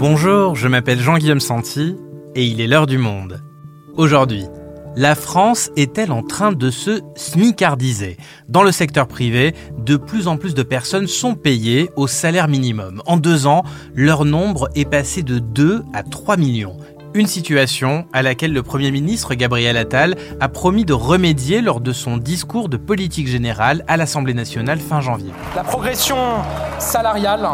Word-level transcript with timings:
Bonjour, 0.00 0.56
je 0.56 0.66
m'appelle 0.66 0.98
Jean-Guillaume 0.98 1.40
Santi 1.40 1.94
et 2.34 2.46
il 2.46 2.62
est 2.62 2.66
l'heure 2.66 2.86
du 2.86 2.96
monde. 2.96 3.42
Aujourd'hui, 3.98 4.46
la 4.96 5.14
France 5.14 5.70
est-elle 5.76 6.10
en 6.10 6.22
train 6.22 6.52
de 6.52 6.70
se 6.70 7.02
smicardiser 7.16 8.16
Dans 8.48 8.62
le 8.62 8.72
secteur 8.72 9.06
privé, 9.06 9.54
de 9.76 9.98
plus 9.98 10.26
en 10.26 10.38
plus 10.38 10.54
de 10.54 10.62
personnes 10.62 11.06
sont 11.06 11.34
payées 11.34 11.90
au 11.96 12.06
salaire 12.06 12.48
minimum. 12.48 13.02
En 13.04 13.18
deux 13.18 13.46
ans, 13.46 13.62
leur 13.94 14.24
nombre 14.24 14.70
est 14.74 14.88
passé 14.88 15.22
de 15.22 15.38
2 15.38 15.84
à 15.92 16.02
3 16.02 16.38
millions. 16.38 16.78
Une 17.12 17.26
situation 17.26 18.06
à 18.14 18.22
laquelle 18.22 18.54
le 18.54 18.62
Premier 18.62 18.90
ministre 18.92 19.34
Gabriel 19.34 19.76
Attal 19.76 20.16
a 20.40 20.48
promis 20.48 20.86
de 20.86 20.94
remédier 20.94 21.60
lors 21.60 21.82
de 21.82 21.92
son 21.92 22.16
discours 22.16 22.70
de 22.70 22.78
politique 22.78 23.28
générale 23.28 23.84
à 23.86 23.98
l'Assemblée 23.98 24.32
nationale 24.32 24.78
fin 24.78 25.02
janvier. 25.02 25.32
La 25.54 25.62
progression 25.62 26.16
salariale 26.78 27.46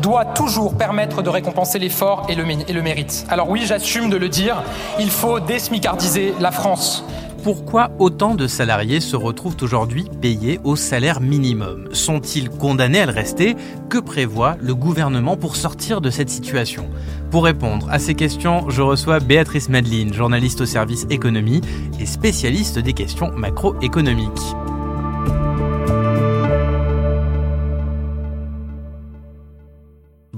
doit 0.00 0.24
toujours 0.24 0.76
permettre 0.76 1.22
de 1.22 1.28
récompenser 1.28 1.78
l'effort 1.78 2.26
et 2.28 2.34
le, 2.34 2.82
mérite. 2.82 3.26
Alors 3.28 3.50
oui, 3.50 3.62
j'assume 3.64 4.10
de 4.10 4.16
le 4.16 4.28
dire, 4.28 4.62
il 4.98 5.10
faut 5.10 5.40
désmicardiser 5.40 6.34
la 6.40 6.50
France. 6.50 7.04
Pourquoi 7.42 7.90
autant 7.98 8.36
de 8.36 8.46
salariés 8.46 9.00
se 9.00 9.16
retrouvent 9.16 9.56
aujourd'hui 9.62 10.06
payés 10.20 10.60
au 10.62 10.76
salaire 10.76 11.20
minimum? 11.20 11.88
Sont-ils 11.92 12.48
condamnés 12.48 13.00
à 13.00 13.06
le 13.06 13.12
rester? 13.12 13.56
Que 13.88 13.98
prévoit 13.98 14.56
le 14.60 14.76
gouvernement 14.76 15.36
pour 15.36 15.56
sortir 15.56 16.00
de 16.00 16.08
cette 16.08 16.30
situation? 16.30 16.88
Pour 17.32 17.44
répondre 17.44 17.88
à 17.90 17.98
ces 17.98 18.14
questions, 18.14 18.70
je 18.70 18.80
reçois 18.80 19.18
Béatrice 19.18 19.68
Madeline, 19.68 20.14
journaliste 20.14 20.60
au 20.60 20.66
service 20.66 21.06
économie 21.10 21.62
et 21.98 22.06
spécialiste 22.06 22.78
des 22.78 22.92
questions 22.92 23.32
macroéconomiques. 23.32 24.54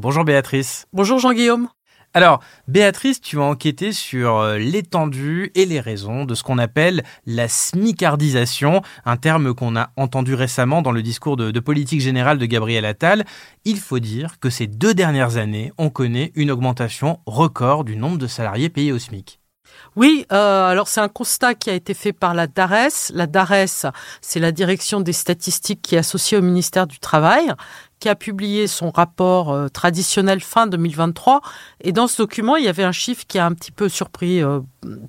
Bonjour 0.04 0.24
Béatrice. 0.24 0.86
Bonjour 0.92 1.18
Jean-Guillaume. 1.18 1.70
Alors, 2.12 2.40
Béatrice, 2.68 3.22
tu 3.22 3.38
as 3.38 3.42
enquêté 3.42 3.90
sur 3.90 4.36
euh, 4.36 4.58
l'étendue 4.58 5.50
et 5.54 5.64
les 5.64 5.80
raisons 5.80 6.26
de 6.26 6.34
ce 6.34 6.42
qu'on 6.42 6.58
appelle 6.58 7.02
la 7.24 7.48
smicardisation, 7.48 8.82
un 9.06 9.16
terme 9.16 9.54
qu'on 9.54 9.76
a 9.76 9.92
entendu 9.96 10.34
récemment 10.34 10.82
dans 10.82 10.92
le 10.92 11.00
discours 11.00 11.38
de, 11.38 11.58
politique 11.58 12.02
générale 12.02 12.36
de 12.36 12.44
Gabriel 12.44 12.84
Attal. 12.84 13.24
Il 13.64 13.78
faut 13.78 13.98
dire 13.98 14.38
que 14.40 14.50
ces 14.50 14.66
deux 14.66 14.92
dernières 14.92 15.38
années, 15.38 15.72
on 15.78 15.88
connaît 15.88 16.32
une 16.34 16.50
augmentation 16.50 17.20
record 17.24 17.82
du 17.84 17.96
nombre 17.96 18.18
de 18.18 18.26
salariés 18.26 18.68
payés 18.68 18.92
au 18.92 18.98
SMIC. 18.98 19.40
Oui, 19.96 20.26
euh, 20.32 20.66
alors 20.66 20.88
c'est 20.88 21.00
un 21.00 21.08
constat 21.08 21.54
qui 21.54 21.70
a 21.70 21.74
été 21.74 21.94
fait 21.94 22.12
par 22.12 22.34
la 22.34 22.46
DARES. 22.46 23.12
La 23.12 23.26
DARES, 23.26 23.86
c'est 24.20 24.40
la 24.40 24.52
direction 24.52 25.00
des 25.00 25.12
statistiques 25.12 25.82
qui 25.82 25.94
est 25.94 25.98
associée 25.98 26.36
au 26.36 26.42
ministère 26.42 26.86
du 26.86 26.98
Travail, 26.98 27.52
qui 28.00 28.08
a 28.08 28.14
publié 28.14 28.66
son 28.66 28.90
rapport 28.90 29.52
euh, 29.52 29.68
traditionnel 29.68 30.40
fin 30.40 30.66
2023. 30.66 31.40
Et 31.80 31.92
dans 31.92 32.06
ce 32.06 32.22
document, 32.22 32.56
il 32.56 32.64
y 32.64 32.68
avait 32.68 32.84
un 32.84 32.92
chiffre 32.92 33.24
qui 33.26 33.38
a 33.38 33.46
un 33.46 33.52
petit 33.52 33.72
peu 33.72 33.88
surpris 33.88 34.42
euh, 34.42 34.60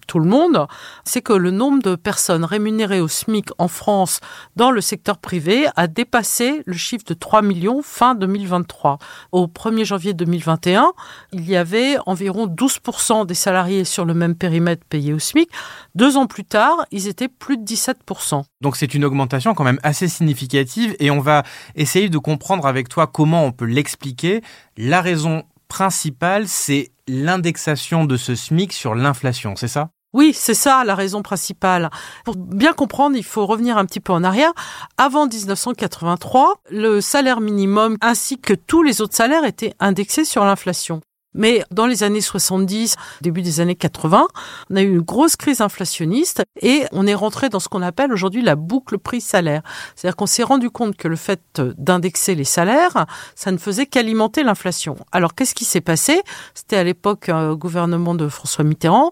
tout 0.07 0.19
le 0.19 0.25
monde. 0.25 0.67
C'est 1.03 1.21
que 1.21 1.33
le 1.33 1.51
nombre 1.51 1.81
de 1.81 1.95
personnes 1.95 2.45
rémunérées 2.45 3.01
au 3.01 3.07
SMIC 3.07 3.49
en 3.57 3.67
France 3.67 4.19
dans 4.55 4.71
le 4.71 4.81
secteur 4.81 5.17
privé 5.17 5.67
a 5.75 5.87
dépassé 5.87 6.63
le 6.65 6.75
chiffre 6.75 7.05
de 7.05 7.13
3 7.13 7.41
millions 7.41 7.81
fin 7.81 8.15
2023. 8.15 8.97
Au 9.31 9.47
1er 9.47 9.85
janvier 9.85 10.13
2021, 10.13 10.93
il 11.33 11.49
y 11.49 11.55
avait 11.55 11.97
environ 12.05 12.47
12% 12.47 13.25
des 13.25 13.33
salariés 13.33 13.83
sur 13.83 14.05
le 14.05 14.13
même 14.13 14.35
périmètre 14.35 14.85
payés 14.87 15.13
au 15.13 15.19
SMIC. 15.19 15.49
Deux 15.95 16.17
ans 16.17 16.27
plus 16.27 16.45
tard, 16.45 16.85
ils 16.91 17.07
étaient 17.07 17.27
plus 17.27 17.57
de 17.57 17.63
17%. 17.63 18.43
Donc 18.61 18.75
c'est 18.75 18.93
une 18.93 19.05
augmentation 19.05 19.53
quand 19.53 19.63
même 19.63 19.79
assez 19.83 20.07
significative 20.07 20.95
et 20.99 21.11
on 21.11 21.19
va 21.19 21.43
essayer 21.75 22.09
de 22.09 22.17
comprendre 22.17 22.65
avec 22.65 22.74
toi 22.83 23.07
comment 23.07 23.45
on 23.45 23.51
peut 23.51 23.65
l'expliquer. 23.65 24.41
La 24.77 25.01
raison 25.01 25.43
principale, 25.67 26.47
c'est 26.47 26.91
l'indexation 27.07 28.05
de 28.05 28.17
ce 28.17 28.35
SMIC 28.35 28.73
sur 28.73 28.95
l'inflation, 28.95 29.55
c'est 29.55 29.67
ça? 29.67 29.89
Oui, 30.13 30.31
c'est 30.33 30.53
ça 30.53 30.85
la 30.85 30.95
raison 30.95 31.21
principale. 31.21 31.89
Pour 32.23 32.37
bien 32.37 32.71
comprendre, 32.71 33.17
il 33.17 33.23
faut 33.23 33.45
revenir 33.45 33.77
un 33.77 33.85
petit 33.85 33.99
peu 33.99 34.13
en 34.13 34.23
arrière. 34.23 34.53
Avant 34.97 35.27
1983, 35.27 36.61
le 36.69 37.01
salaire 37.01 37.41
minimum 37.41 37.97
ainsi 37.99 38.39
que 38.39 38.53
tous 38.53 38.81
les 38.81 39.01
autres 39.01 39.15
salaires 39.15 39.43
étaient 39.43 39.73
indexés 39.81 40.23
sur 40.23 40.45
l'inflation. 40.45 41.01
Mais 41.35 41.63
dans 41.69 41.85
les 41.85 42.03
années 42.03 42.21
70, 42.21 42.95
début 43.21 43.41
des 43.41 43.59
années 43.59 43.75
80, 43.75 44.27
on 44.69 44.75
a 44.75 44.81
eu 44.81 44.87
une 44.87 45.01
grosse 45.01 45.35
crise 45.35 45.61
inflationniste 45.61 46.43
et 46.61 46.85
on 46.91 47.05
est 47.05 47.13
rentré 47.13 47.49
dans 47.49 47.59
ce 47.59 47.67
qu'on 47.67 47.81
appelle 47.81 48.11
aujourd'hui 48.11 48.41
la 48.41 48.55
boucle 48.55 48.97
prix-salaire. 48.97 49.61
C'est-à-dire 49.95 50.15
qu'on 50.15 50.25
s'est 50.25 50.43
rendu 50.43 50.69
compte 50.69 50.95
que 50.95 51.07
le 51.07 51.17
fait 51.17 51.41
d'indexer 51.77 52.35
les 52.35 52.45
salaires, 52.45 53.05
ça 53.35 53.51
ne 53.51 53.57
faisait 53.57 53.85
qu'alimenter 53.85 54.43
l'inflation. 54.43 54.95
Alors 55.11 55.35
qu'est-ce 55.35 55.53
qui 55.53 55.65
s'est 55.65 55.81
passé? 55.81 56.21
C'était 56.53 56.77
à 56.77 56.83
l'époque 56.83 57.29
un 57.29 57.53
gouvernement 57.55 58.15
de 58.15 58.29
François 58.29 58.63
Mitterrand. 58.63 59.11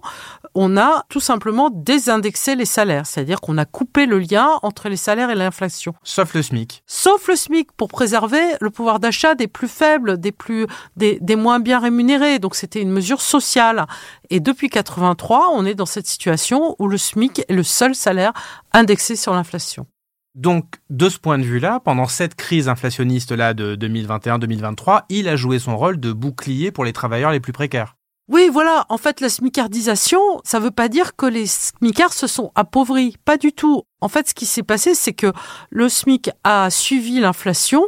On 0.55 0.77
a 0.77 1.03
tout 1.09 1.19
simplement 1.19 1.69
désindexé 1.71 2.55
les 2.55 2.65
salaires, 2.65 3.05
c'est-à-dire 3.05 3.41
qu'on 3.41 3.57
a 3.57 3.65
coupé 3.65 4.05
le 4.05 4.19
lien 4.19 4.59
entre 4.61 4.89
les 4.89 4.97
salaires 4.97 5.29
et 5.29 5.35
l'inflation. 5.35 5.93
Sauf 6.03 6.33
le 6.33 6.41
SMIC. 6.41 6.83
Sauf 6.85 7.27
le 7.27 7.35
SMIC 7.35 7.71
pour 7.71 7.87
préserver 7.87 8.41
le 8.61 8.69
pouvoir 8.69 8.99
d'achat 8.99 9.35
des 9.35 9.47
plus 9.47 9.67
faibles, 9.67 10.19
des 10.19 10.31
plus 10.31 10.67
des, 10.95 11.17
des 11.21 11.35
moins 11.35 11.59
bien 11.59 11.79
rémunérés 11.79 12.39
donc 12.39 12.55
c'était 12.55 12.81
une 12.81 12.91
mesure 12.91 13.21
sociale. 13.21 13.85
Et 14.29 14.39
depuis 14.39 14.69
83, 14.69 15.51
on 15.53 15.65
est 15.65 15.75
dans 15.75 15.85
cette 15.85 16.07
situation 16.07 16.75
où 16.79 16.87
le 16.87 16.97
SMIC 16.97 17.39
est 17.39 17.53
le 17.53 17.63
seul 17.63 17.95
salaire 17.95 18.33
indexé 18.71 19.15
sur 19.15 19.33
l'inflation. 19.33 19.87
Donc, 20.35 20.65
de 20.89 21.09
ce 21.09 21.19
point 21.19 21.37
de 21.37 21.43
vue-là, 21.43 21.79
pendant 21.79 22.07
cette 22.07 22.33
crise 22.33 22.67
inflationniste-là 22.67 23.53
de 23.53 23.75
2021-2023, 23.75 25.03
il 25.09 25.27
a 25.27 25.35
joué 25.35 25.59
son 25.59 25.77
rôle 25.77 25.99
de 25.99 26.11
bouclier 26.11 26.71
pour 26.71 26.85
les 26.85 26.93
travailleurs 26.93 27.31
les 27.31 27.39
plus 27.39 27.53
précaires. 27.53 27.95
Oui, 28.29 28.49
voilà. 28.51 28.85
En 28.87 28.97
fait, 28.97 29.19
la 29.19 29.27
smicardisation, 29.27 30.21
ça 30.45 30.59
ne 30.59 30.63
veut 30.63 30.71
pas 30.71 30.87
dire 30.87 31.17
que 31.17 31.25
les 31.25 31.45
smicards 31.45 32.13
se 32.13 32.25
sont 32.25 32.53
appauvris. 32.55 33.17
Pas 33.25 33.35
du 33.35 33.51
tout. 33.51 33.83
En 33.99 34.07
fait, 34.07 34.29
ce 34.29 34.33
qui 34.33 34.45
s'est 34.45 34.63
passé, 34.63 34.95
c'est 34.95 35.13
que 35.13 35.31
le 35.69 35.89
SMIC 35.89 36.29
a 36.45 36.69
suivi 36.69 37.19
l'inflation. 37.19 37.83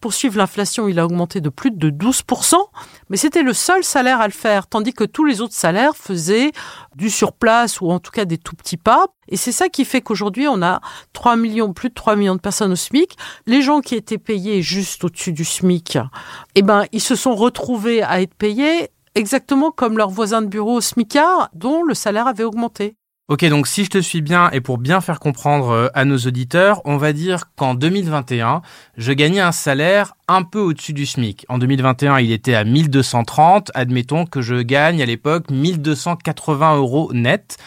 Pour 0.00 0.12
suivre 0.12 0.36
l'inflation, 0.36 0.88
il 0.88 0.98
a 0.98 1.06
augmenté 1.06 1.40
de 1.40 1.48
plus 1.48 1.70
de 1.70 1.90
12%, 1.90 2.56
mais 3.08 3.16
c'était 3.16 3.42
le 3.42 3.52
seul 3.54 3.82
salaire 3.82 4.20
à 4.20 4.26
le 4.26 4.32
faire, 4.32 4.66
tandis 4.66 4.92
que 4.92 5.04
tous 5.04 5.24
les 5.24 5.40
autres 5.40 5.54
salaires 5.54 5.96
faisaient 5.96 6.52
du 6.96 7.10
surplace 7.10 7.80
ou 7.80 7.90
en 7.90 7.98
tout 7.98 8.10
cas 8.10 8.24
des 8.24 8.38
tout 8.38 8.56
petits 8.56 8.76
pas. 8.76 9.06
Et 9.28 9.36
c'est 9.36 9.52
ça 9.52 9.68
qui 9.68 9.84
fait 9.84 10.00
qu'aujourd'hui, 10.00 10.48
on 10.48 10.62
a 10.62 10.80
3 11.12 11.36
millions, 11.36 11.72
plus 11.72 11.90
de 11.90 11.94
3 11.94 12.16
millions 12.16 12.36
de 12.36 12.40
personnes 12.40 12.72
au 12.72 12.76
SMIC. 12.76 13.16
Les 13.46 13.62
gens 13.62 13.80
qui 13.80 13.94
étaient 13.94 14.18
payés 14.18 14.62
juste 14.62 15.04
au-dessus 15.04 15.32
du 15.32 15.44
SMIC, 15.44 15.98
eh 16.54 16.62
ben, 16.62 16.84
ils 16.92 17.00
se 17.02 17.14
sont 17.14 17.34
retrouvés 17.34 18.02
à 18.02 18.20
être 18.22 18.34
payés 18.34 18.90
exactement 19.18 19.70
comme 19.70 19.98
leurs 19.98 20.10
voisins 20.10 20.42
de 20.42 20.46
bureau 20.46 20.80
SMICA, 20.80 21.50
dont 21.52 21.82
le 21.82 21.94
salaire 21.94 22.26
avait 22.26 22.44
augmenté. 22.44 22.94
Ok, 23.28 23.44
donc 23.44 23.66
si 23.66 23.84
je 23.84 23.90
te 23.90 23.98
suis 23.98 24.22
bien 24.22 24.48
et 24.52 24.62
pour 24.62 24.78
bien 24.78 25.02
faire 25.02 25.20
comprendre 25.20 25.68
euh, 25.68 25.88
à 25.92 26.06
nos 26.06 26.16
auditeurs, 26.16 26.80
on 26.86 26.96
va 26.96 27.12
dire 27.12 27.52
qu'en 27.56 27.74
2021, 27.74 28.62
je 28.96 29.12
gagnais 29.12 29.40
un 29.40 29.52
salaire 29.52 30.14
un 30.28 30.44
peu 30.44 30.60
au-dessus 30.60 30.94
du 30.94 31.04
SMIC. 31.04 31.44
En 31.50 31.58
2021, 31.58 32.20
il 32.20 32.32
était 32.32 32.54
à 32.54 32.64
1230. 32.64 33.70
Admettons 33.74 34.24
que 34.24 34.40
je 34.40 34.54
gagne 34.62 35.02
à 35.02 35.04
l'époque 35.04 35.50
1280 35.50 36.76
euros 36.76 37.12
net. 37.12 37.58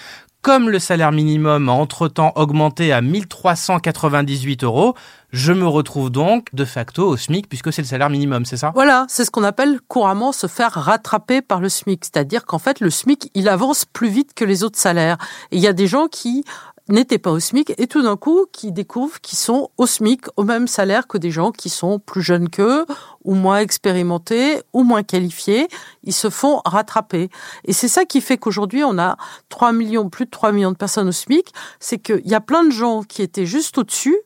Comme 0.42 0.72
le 0.72 0.80
salaire 0.80 1.12
minimum 1.12 1.70
a 1.70 1.74
entre-temps 1.74 2.34
augmenté 2.36 2.92
à 2.92 3.02
1398 3.02 4.64
euros, 4.64 4.96
je 5.32 5.54
me 5.54 5.68
retrouve 5.68 6.10
donc 6.10 6.48
de 6.54 6.66
facto 6.66 7.08
au 7.08 7.16
SMIC 7.16 7.48
puisque 7.48 7.72
c'est 7.72 7.84
le 7.84 7.88
salaire 7.88 8.10
minimum, 8.10 8.44
c'est 8.46 8.58
ça? 8.58 8.72
Voilà, 8.74 9.06
c'est 9.08 9.24
ce 9.24 9.30
qu'on 9.30 9.44
appelle 9.44 9.80
couramment 9.88 10.32
se 10.32 10.48
faire 10.48 10.72
rattraper 10.72 11.44
par 11.44 11.62
le 11.62 11.70
SMIC. 11.70 12.06
C'est-à-dire 12.06 12.46
qu'en 12.46 12.58
fait, 12.58 12.80
le 12.80 12.90
SMIC, 12.90 13.30
il 13.36 13.48
avance 13.50 13.86
plus 13.86 14.10
vite 14.10 14.34
que 14.34 14.44
les 14.44 14.64
autres 14.64 14.80
salaires. 14.80 15.20
Il 15.52 15.60
y 15.60 15.68
a 15.68 15.74
des 15.74 15.86
gens 15.86 16.08
qui 16.08 16.44
n'étaient 16.90 17.18
pas 17.18 17.32
au 17.32 17.40
SMIC 17.40 17.74
et 17.78 17.88
tout 17.88 18.02
d'un 18.02 18.18
coup 18.18 18.46
qui 18.52 18.72
découvrent 18.72 19.20
qu'ils 19.22 19.38
sont 19.38 19.70
au 19.78 19.86
SMIC 19.86 20.26
au 20.36 20.44
même 20.44 20.68
salaire 20.68 21.08
que 21.08 21.18
des 21.18 21.32
gens 21.32 21.52
qui 21.52 21.70
sont 21.70 22.00
plus 22.00 22.22
jeunes 22.22 22.50
qu'eux 22.50 22.86
ou 23.24 23.36
moins 23.36 23.60
expérimentés 23.60 24.62
ou 24.74 24.84
moins 24.84 25.04
qualifiés, 25.04 25.68
ils 26.04 26.14
se 26.14 26.30
font 26.30 26.62
rattraper. 26.66 27.30
Et 27.66 27.74
c'est 27.74 27.88
ça 27.88 28.06
qui 28.06 28.22
fait 28.22 28.38
qu'aujourd'hui 28.38 28.84
on 28.84 28.98
a 28.98 29.18
3 29.50 29.74
millions, 29.74 30.10
plus 30.10 30.26
de 30.26 30.32
3 30.32 30.52
millions 30.52 30.72
de 30.72 30.78
personnes 30.78 31.08
au 31.08 31.14
SMIC, 31.14 31.54
c'est 31.80 32.00
qu'il 32.00 32.28
y 32.28 32.36
a 32.36 32.42
plein 32.42 32.64
de 32.64 32.72
gens 32.72 33.04
qui 33.04 33.22
étaient 33.22 33.46
juste 33.46 33.78
au-dessus 33.78 34.18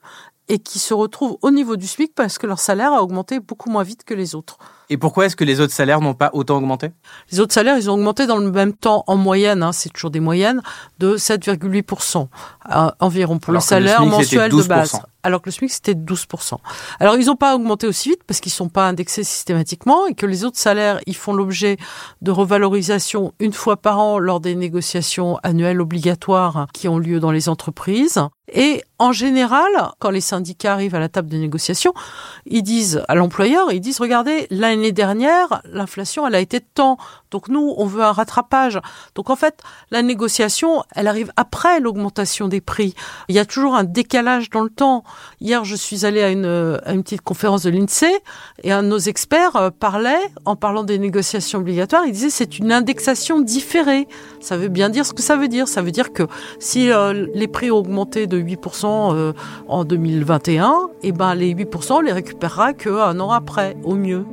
et 0.47 0.59
qui 0.59 0.79
se 0.79 0.93
retrouvent 0.93 1.37
au 1.41 1.51
niveau 1.51 1.75
du 1.75 1.87
SMIC 1.87 2.13
parce 2.13 2.37
que 2.37 2.47
leur 2.47 2.59
salaire 2.59 2.93
a 2.93 3.01
augmenté 3.01 3.39
beaucoup 3.39 3.69
moins 3.69 3.83
vite 3.83 4.03
que 4.03 4.13
les 4.13 4.35
autres. 4.35 4.57
Et 4.89 4.97
pourquoi 4.97 5.25
est-ce 5.25 5.35
que 5.35 5.43
les 5.43 5.59
autres 5.59 5.73
salaires 5.73 5.99
n'ont 5.99 6.13
pas 6.13 6.29
autant 6.33 6.57
augmenté? 6.57 6.91
Les 7.31 7.39
autres 7.39 7.53
salaires, 7.53 7.77
ils 7.77 7.89
ont 7.89 7.95
augmenté 7.95 8.27
dans 8.27 8.37
le 8.37 8.51
même 8.51 8.73
temps, 8.73 9.03
en 9.07 9.17
moyenne, 9.17 9.63
hein, 9.63 9.71
c'est 9.71 9.89
toujours 9.89 10.11
des 10.11 10.19
moyennes, 10.19 10.61
de 10.99 11.17
7,8% 11.17 12.27
euh, 12.69 12.91
environ 12.99 13.39
pour 13.39 13.53
le 13.53 13.59
salaire 13.59 14.05
mensuel 14.05 14.51
de 14.51 14.63
base. 14.63 14.99
Alors 15.23 15.41
que 15.41 15.49
le 15.49 15.53
SMIC, 15.53 15.71
c'était 15.71 15.95
12%. 15.95 16.57
Alors, 16.99 17.15
ils 17.15 17.25
n'ont 17.25 17.35
pas 17.35 17.55
augmenté 17.55 17.87
aussi 17.87 18.09
vite 18.09 18.23
parce 18.27 18.39
qu'ils 18.39 18.51
ne 18.51 18.55
sont 18.55 18.69
pas 18.69 18.87
indexés 18.87 19.23
systématiquement 19.23 20.05
et 20.05 20.13
que 20.13 20.27
les 20.27 20.45
autres 20.45 20.59
salaires, 20.59 20.99
ils 21.07 21.15
font 21.15 21.33
l'objet 21.33 21.77
de 22.21 22.29
revalorisation 22.29 23.33
une 23.39 23.53
fois 23.53 23.77
par 23.77 23.99
an 23.99 24.19
lors 24.19 24.39
des 24.39 24.53
négociations 24.53 25.39
annuelles 25.41 25.81
obligatoires 25.81 26.67
qui 26.73 26.87
ont 26.87 26.99
lieu 26.99 27.19
dans 27.19 27.31
les 27.31 27.49
entreprises. 27.49 28.19
Et 28.51 28.83
en 28.99 29.11
général, 29.11 29.69
quand 29.99 30.09
les 30.09 30.21
syndicats 30.21 30.73
arrivent 30.73 30.95
à 30.95 30.99
la 30.99 31.09
table 31.09 31.29
de 31.29 31.37
négociation, 31.37 31.93
ils 32.45 32.61
disent 32.61 33.03
à 33.07 33.15
l'employeur, 33.15 33.71
ils 33.71 33.81
disent, 33.81 33.99
regardez, 33.99 34.47
l'année 34.51 34.91
dernière, 34.91 35.61
l'inflation, 35.65 36.27
elle 36.27 36.35
a 36.35 36.39
été 36.39 36.59
de 36.59 36.65
temps. 36.73 36.97
Donc 37.31 37.49
nous, 37.49 37.73
on 37.77 37.85
veut 37.85 38.03
un 38.03 38.11
rattrapage. 38.11 38.79
Donc 39.15 39.29
en 39.29 39.35
fait, 39.35 39.61
la 39.91 40.01
négociation, 40.01 40.83
elle 40.95 41.07
arrive 41.07 41.31
après 41.35 41.79
l'augmentation 41.79 42.47
des 42.47 42.61
prix. 42.61 42.95
Il 43.27 43.35
y 43.35 43.39
a 43.39 43.45
toujours 43.45 43.75
un 43.75 43.83
décalage 43.83 44.49
dans 44.49 44.61
le 44.61 44.69
temps. 44.69 45.03
Hier, 45.41 45.65
je 45.65 45.75
suis 45.75 46.05
allée 46.05 46.21
à 46.21 46.29
une, 46.29 46.79
à 46.85 46.93
une 46.93 47.03
petite 47.03 47.21
conférence 47.21 47.63
de 47.63 47.71
l'INSEE 47.71 48.21
et 48.63 48.71
un 48.71 48.83
de 48.83 48.87
nos 48.87 48.99
experts 48.99 49.55
euh, 49.55 49.69
parlait, 49.71 50.21
en 50.45 50.55
parlant 50.55 50.83
des 50.83 50.99
négociations 50.99 51.59
obligatoires, 51.59 52.05
il 52.05 52.13
disait 52.13 52.29
c'est 52.29 52.59
une 52.59 52.71
indexation 52.71 53.41
différée. 53.41 54.07
Ça 54.39 54.57
veut 54.57 54.67
bien 54.67 54.89
dire 54.89 55.05
ce 55.05 55.13
que 55.13 55.21
ça 55.21 55.35
veut 55.35 55.47
dire. 55.47 55.67
Ça 55.67 55.81
veut 55.81 55.91
dire 55.91 56.13
que 56.13 56.23
si 56.59 56.91
euh, 56.91 57.27
les 57.33 57.47
prix 57.47 57.71
ont 57.71 57.77
augmenté 57.77 58.27
de 58.27 58.34
8% 58.39 59.13
euh, 59.13 59.33
en 59.67 59.85
2021, 59.85 60.89
et 61.03 61.09
eh 61.09 61.11
ben 61.11 61.35
les 61.35 61.53
8% 61.53 61.93
on 61.93 61.99
les 62.01 62.11
récupérera 62.11 62.73
qu'un 62.73 63.19
an 63.19 63.31
après, 63.31 63.75
au 63.83 63.95
mieux. 63.95 64.25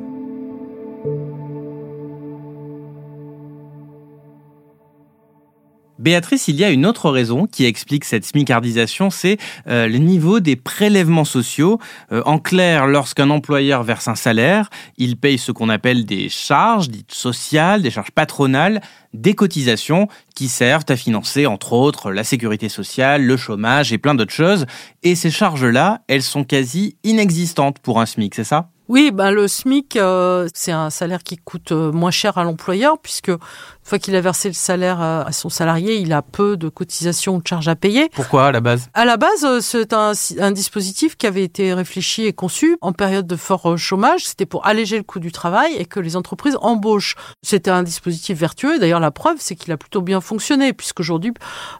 Béatrice, 6.02 6.48
il 6.48 6.56
y 6.56 6.64
a 6.64 6.70
une 6.70 6.84
autre 6.84 7.10
raison 7.10 7.46
qui 7.46 7.64
explique 7.64 8.04
cette 8.04 8.24
smicardisation, 8.24 9.08
c'est 9.08 9.38
euh, 9.68 9.86
le 9.86 9.98
niveau 9.98 10.40
des 10.40 10.56
prélèvements 10.56 11.24
sociaux. 11.24 11.78
Euh, 12.10 12.22
en 12.26 12.40
clair, 12.40 12.88
lorsqu'un 12.88 13.30
employeur 13.30 13.84
verse 13.84 14.08
un 14.08 14.16
salaire, 14.16 14.68
il 14.98 15.16
paye 15.16 15.38
ce 15.38 15.52
qu'on 15.52 15.68
appelle 15.68 16.04
des 16.04 16.28
charges 16.28 16.88
dites 16.88 17.14
sociales, 17.14 17.82
des 17.82 17.92
charges 17.92 18.10
patronales, 18.10 18.80
des 19.14 19.34
cotisations 19.34 20.08
qui 20.34 20.48
servent 20.48 20.86
à 20.88 20.96
financer 20.96 21.46
entre 21.46 21.72
autres 21.72 22.10
la 22.10 22.24
sécurité 22.24 22.68
sociale, 22.68 23.22
le 23.22 23.36
chômage 23.36 23.92
et 23.92 23.98
plein 23.98 24.16
d'autres 24.16 24.34
choses. 24.34 24.66
Et 25.04 25.14
ces 25.14 25.30
charges-là, 25.30 26.00
elles 26.08 26.24
sont 26.24 26.42
quasi 26.42 26.96
inexistantes 27.04 27.78
pour 27.78 28.00
un 28.00 28.06
SMIC, 28.06 28.34
c'est 28.34 28.42
ça? 28.42 28.71
Oui, 28.92 29.10
ben 29.10 29.30
le 29.30 29.48
SMIC, 29.48 29.96
euh, 29.96 30.46
c'est 30.52 30.70
un 30.70 30.90
salaire 30.90 31.22
qui 31.22 31.38
coûte 31.38 31.72
euh, 31.72 31.90
moins 31.92 32.10
cher 32.10 32.36
à 32.36 32.44
l'employeur 32.44 32.98
puisque 32.98 33.28
une 33.28 33.38
fois 33.82 33.98
qu'il 33.98 34.14
a 34.14 34.20
versé 34.20 34.48
le 34.48 34.54
salaire 34.54 35.00
à 35.00 35.32
son 35.32 35.48
salarié, 35.48 35.96
il 35.96 36.12
a 36.12 36.20
peu 36.20 36.58
de 36.58 36.68
cotisations 36.68 37.36
ou 37.36 37.40
de 37.40 37.46
charges 37.46 37.68
à 37.68 37.74
payer. 37.74 38.10
Pourquoi 38.14 38.48
à 38.48 38.52
la 38.52 38.60
base? 38.60 38.90
À 38.92 39.06
la 39.06 39.16
base, 39.16 39.46
euh, 39.46 39.60
c'est 39.62 39.94
un, 39.94 40.12
un, 40.40 40.52
dispositif 40.52 41.16
qui 41.16 41.26
avait 41.26 41.42
été 41.42 41.72
réfléchi 41.72 42.26
et 42.26 42.34
conçu 42.34 42.76
en 42.82 42.92
période 42.92 43.26
de 43.26 43.34
fort 43.34 43.78
chômage. 43.78 44.26
C'était 44.26 44.44
pour 44.44 44.66
alléger 44.66 44.98
le 44.98 45.04
coût 45.04 45.20
du 45.20 45.32
travail 45.32 45.72
et 45.78 45.86
que 45.86 45.98
les 45.98 46.14
entreprises 46.14 46.58
embauchent. 46.60 47.16
C'était 47.40 47.70
un 47.70 47.82
dispositif 47.84 48.36
vertueux. 48.36 48.78
D'ailleurs, 48.78 49.00
la 49.00 49.10
preuve, 49.10 49.38
c'est 49.38 49.54
qu'il 49.54 49.72
a 49.72 49.78
plutôt 49.78 50.02
bien 50.02 50.20
fonctionné 50.20 50.74
puisqu'aujourd'hui, 50.74 51.32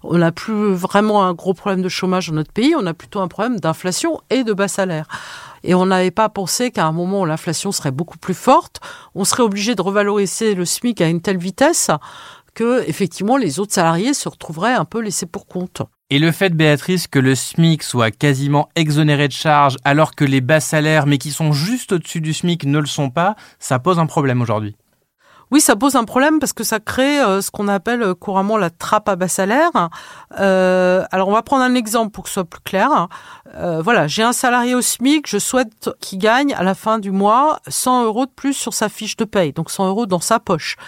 on 0.03 0.17
n'a 0.17 0.32
plus 0.32 0.73
vraiment 0.73 1.25
un 1.25 1.35
gros 1.35 1.53
problème 1.53 1.82
de 1.82 1.91
chômage 1.91 2.29
dans 2.29 2.37
notre 2.37 2.53
pays. 2.53 2.75
On 2.75 2.87
a 2.87 2.94
plutôt 2.94 3.20
un 3.20 3.29
problème 3.29 3.61
d'inflation 3.61 4.19
et 4.31 4.44
de 4.44 4.55
bas 4.55 4.69
salaire 4.69 5.08
et 5.64 5.75
on 5.75 5.87
n'avait 5.87 6.11
pas 6.11 6.29
pensé 6.29 6.70
qu'à 6.70 6.87
un 6.87 6.93
moment 6.93 7.23
où 7.23 7.26
l'inflation 7.26 7.73
serait 7.73 7.91
beaucoup 7.91 8.19
plus 8.19 8.35
forte, 8.35 8.81
on 9.14 9.25
serait 9.25 9.43
obligé 9.43 9.75
de 9.75 9.82
revaloriser 9.82 10.55
le 10.55 10.64
SMIC 10.64 11.00
à 11.00 11.09
une 11.09 11.20
telle 11.20 11.38
vitesse 11.38 11.91
que 12.55 12.87
effectivement 12.87 13.37
les 13.37 13.61
autres 13.61 13.73
salariés 13.73 14.14
se 14.14 14.29
retrouveraient 14.29 14.75
un 14.75 14.85
peu 14.85 15.00
laissés 15.00 15.26
pour 15.26 15.47
compte. 15.47 15.82
Et 16.11 16.19
le 16.19 16.31
fait, 16.31 16.50
Béatrice, 16.50 17.06
que 17.06 17.19
le 17.19 17.35
SMIC 17.35 17.82
soit 17.82 18.11
quasiment 18.11 18.69
exonéré 18.76 19.29
de 19.29 19.32
charges 19.32 19.79
alors 19.82 20.14
que 20.14 20.26
les 20.26 20.43
bas 20.43 20.61
salaires, 20.61 21.06
mais 21.06 21.17
qui 21.17 21.31
sont 21.31 21.53
juste 21.53 21.93
au-dessus 21.93 22.20
du 22.20 22.35
SMIC, 22.35 22.67
ne 22.67 22.79
le 22.79 22.87
sont 22.87 23.08
pas, 23.08 23.35
ça 23.58 23.79
pose 23.79 23.99
un 23.99 24.05
problème 24.05 24.43
aujourd'hui. 24.43 24.76
Oui, 25.53 25.61
ça 25.61 25.77
pose 25.77 25.97
un 25.97 26.05
problème 26.05 26.39
parce 26.39 26.55
que 26.55 26.65
ça 26.65 26.81
crée 26.81 27.21
euh, 27.21 27.43
ce 27.43 27.51
qu'on 27.51 27.69
appelle 27.69 28.03
euh, 28.03 28.15
couramment 28.15 28.57
la 28.57 28.71
trappe 28.71 29.07
à 29.11 29.17
bas 29.17 29.29
salaire. 29.29 29.91
Euh, 30.41 31.05
alors, 31.11 31.29
on 31.29 31.33
va 31.33 31.43
prendre 31.43 31.63
un 31.63 31.75
exemple 31.75 32.11
pour 32.11 32.25
que 32.25 32.31
ce 32.31 32.35
soit 32.35 32.45
plus 32.45 32.63
clair. 32.63 33.09
voilà, 33.55 34.07
j'ai 34.07 34.23
un 34.23 34.33
salarié 34.33 34.75
au 34.75 34.81
SMIC, 34.81 35.29
je 35.29 35.37
souhaite 35.37 35.91
qu'il 36.01 36.19
gagne 36.19 36.55
à 36.55 36.63
la 36.63 36.75
fin 36.75 36.99
du 36.99 37.11
mois 37.11 37.61
100 37.69 38.05
euros 38.05 38.25
de 38.25 38.31
plus 38.31 38.55
sur 38.55 38.73
sa 38.73 38.89
fiche 38.89 39.17
de 39.19 39.27
paye, 39.27 39.53
donc 39.53 39.71
100 39.71 39.89
euros 39.89 40.07
dans 40.07 40.21
sa 40.21 40.41
poche 40.41 40.79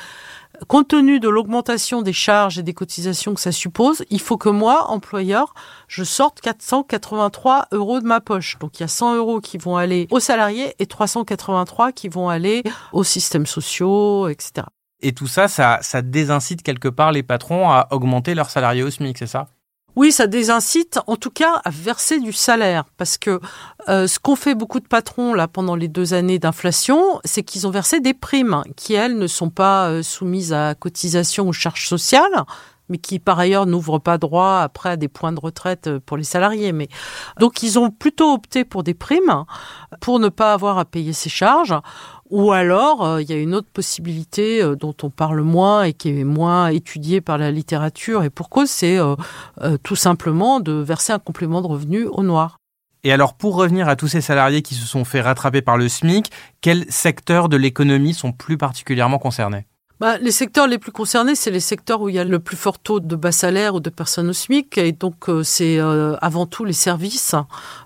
compte 0.65 0.89
tenu 0.89 1.21
de 1.21 1.29
l'augmentation 1.29 2.03
des 2.03 2.13
charges 2.13 2.59
et 2.59 2.63
des 2.63 2.75
cotisations 2.75 3.35
que 3.35 3.41
ça 3.41 3.53
suppose, 3.53 4.05
il 4.11 4.21
faut 4.21 4.37
que 4.37 4.49
moi, 4.49 4.91
employeur, 4.91 5.55
je 5.89 6.05
sorte 6.05 6.41
483 6.41 7.69
euros 7.73 8.01
de 8.01 8.07
ma 8.07 8.21
poche. 8.21 8.59
Donc 8.59 8.79
il 8.79 8.83
y 8.83 8.85
a 8.85 8.89
100 8.89 9.17
euros 9.17 9.41
qui 9.41 9.59
vont 9.59 9.77
aller 9.77 10.07
aux 10.11 10.21
salariés 10.21 10.75
et 10.79 10.87
383 10.87 11.93
qui 11.93 12.09
vont 12.09 12.29
aller 12.29 12.63
aux 12.93 13.05
systèmes 13.05 13.47
sociaux, 13.47 14.29
etc. 14.29 14.67
Et 15.01 15.13
tout 15.13 15.27
ça, 15.27 15.49
ça, 15.49 16.03
désincite 16.03 16.63
quelque 16.63 16.89
part 16.89 17.13
les 17.13 17.23
patrons 17.23 17.71
à 17.71 17.89
augmenter 17.91 18.35
leurs 18.35 18.51
salariés 18.51 18.83
au 18.83 18.91
SMIC, 18.91 19.19
c'est 19.19 19.27
ça? 19.27 19.49
Oui, 19.96 20.11
ça 20.11 20.26
désincite 20.26 20.99
en 21.06 21.17
tout 21.17 21.31
cas 21.31 21.61
à 21.64 21.70
verser 21.70 22.19
du 22.19 22.32
salaire 22.32 22.85
parce 22.96 23.17
que 23.17 23.41
euh, 23.88 24.08
ce 24.08 24.19
qu'ont 24.19 24.35
fait 24.35 24.55
beaucoup 24.56 24.81
de 24.81 24.88
patrons 24.88 25.35
là 25.35 25.46
pendant 25.46 25.76
les 25.76 25.88
deux 25.88 26.14
années 26.14 26.41
d'inflation, 26.41 27.20
c'est 27.25 27.44
qu'ils 27.44 27.67
ont 27.67 27.70
versé 27.70 28.00
des 28.00 28.14
primes 28.14 28.62
qui 28.76 28.94
elles 28.94 29.17
ne 29.17 29.26
sont 29.29 29.50
pas 29.50 29.88
euh, 29.88 30.02
soumises 30.02 30.52
à 30.52 30.75
cotisation 30.75 31.46
ou 31.46 31.52
charges 31.52 31.87
sociales, 31.87 32.44
mais 32.88 32.99
qui 32.99 33.20
par 33.20 33.38
ailleurs 33.38 33.67
n'ouvrent 33.67 34.00
pas 34.00 34.19
droit 34.19 34.61
après 34.62 34.91
à 34.91 34.96
des 34.96 35.08
points 35.08 35.32
de 35.32 35.41
retraite 35.41 35.87
euh, 35.87 36.00
pour 36.05 36.17
les 36.17 36.25
salariés. 36.25 36.73
Mais 36.73 36.88
donc 37.38 37.62
ils 37.62 37.79
ont 37.79 37.91
plutôt 37.91 38.32
opté 38.32 38.64
pour 38.64 38.82
des 38.82 38.94
primes 38.94 39.44
pour 40.00 40.19
ne 40.19 40.29
pas 40.29 40.52
avoir 40.52 40.79
à 40.79 40.85
payer 40.85 41.12
ces 41.12 41.31
charges. 41.31 41.75
Ou 42.31 42.53
alors, 42.53 43.05
euh, 43.05 43.23
il 43.23 43.29
y 43.29 43.32
a 43.32 43.37
une 43.37 43.55
autre 43.55 43.69
possibilité 43.73 44.62
euh, 44.62 44.76
dont 44.76 44.94
on 45.03 45.11
parle 45.11 45.43
moins 45.43 45.85
et 45.85 45.93
qui 45.93 46.09
est 46.09 46.25
moins 46.25 46.69
étudiée 46.69 47.21
par 47.21 47.38
la 47.38 47.50
littérature. 47.50 48.23
Et 48.25 48.31
pourquoi 48.31 48.67
c'est 48.67 48.99
tout 49.82 49.97
simplement 49.97 50.61
de 50.61 50.73
verser 50.73 51.12
un 51.12 51.19
complément 51.19 51.61
de 51.61 51.67
revenu 51.67 52.06
au 52.06 52.23
noir. 52.23 52.59
Et 53.05 53.12
alors, 53.12 53.35
pour 53.35 53.55
revenir 53.55 53.88
à 53.88 53.97
tous 53.97 54.09
ces 54.09 54.23
salariés 54.23 54.62
qui 54.62 54.75
se 54.75 54.87
sont 54.87 55.05
fait 55.05 55.21
rattraper 55.21 55.61
par 55.61 55.76
le 55.76 55.88
SMIC, 55.88 56.31
quels 56.62 56.91
secteurs 56.91 57.50
de 57.50 57.56
l'économie 57.56 58.15
sont 58.15 58.32
plus 58.32 58.56
particulièrement 58.56 59.19
concernés? 59.19 59.67
Bah, 60.00 60.19
les 60.19 60.32
secteurs 60.32 60.67
les 60.67 60.79
plus 60.79 60.91
concernés, 60.91 61.37
c'est 61.37 61.52
les 61.52 61.61
secteurs 61.61 62.02
où 62.02 62.08
il 62.08 62.17
y 62.17 62.19
a 62.19 62.25
le 62.25 62.41
plus 62.41 62.56
fort 62.56 62.81
taux 62.81 62.99
de 62.99 63.14
bas 63.14 63.31
salaire 63.31 63.76
ou 63.76 63.81
de 63.81 63.91
personnes 63.91 64.29
au 64.29 64.32
SMIC. 64.32 64.76
Et 64.76 64.91
donc, 64.91 65.29
euh, 65.29 65.44
c'est 65.44 65.79
euh, 65.79 66.17
avant 66.20 66.46
tout 66.46 66.64
les 66.64 66.73
services, 66.73 67.37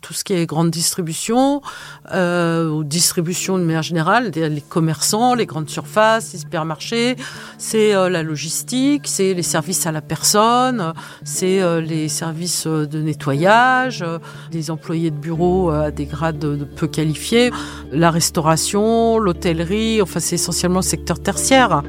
tout 0.00 0.14
ce 0.14 0.25
qui 0.25 0.32
est 0.32 0.46
grande 0.46 0.70
distribution, 0.70 1.60
euh, 2.14 2.70
ou 2.70 2.82
distribution 2.82 3.58
de 3.58 3.64
manière 3.64 3.82
générale, 3.82 4.31
les 4.34 4.60
commerçants, 4.62 5.34
les 5.34 5.44
grandes 5.44 5.69
surfaces, 5.69 6.32
les 6.32 6.38
supermarchés. 6.38 7.16
C'est 7.58 7.94
euh, 7.94 8.08
la 8.08 8.22
logistique, 8.22 9.06
c'est 9.06 9.34
les 9.34 9.43
services 9.43 9.87
à 9.87 9.93
la 9.93 10.00
personne, 10.00 10.94
c'est 11.25 11.60
les 11.82 12.08
services 12.08 12.66
de 12.66 13.02
nettoyage, 13.02 14.02
les 14.52 14.70
employés 14.70 15.10
de 15.10 15.19
bureau 15.19 15.69
à 15.69 15.90
des 15.90 16.06
grades 16.06 16.66
peu 16.75 16.87
qualifiés, 16.87 17.50
la 17.93 18.10
restauration, 18.10 19.19
l'hôtellerie. 19.19 20.00
Enfin, 20.00 20.20
c'est 20.20 20.36
essentiellement 20.36 20.79
le 20.79 20.84
secteur 20.84 21.20
tertiaire. 21.20 21.82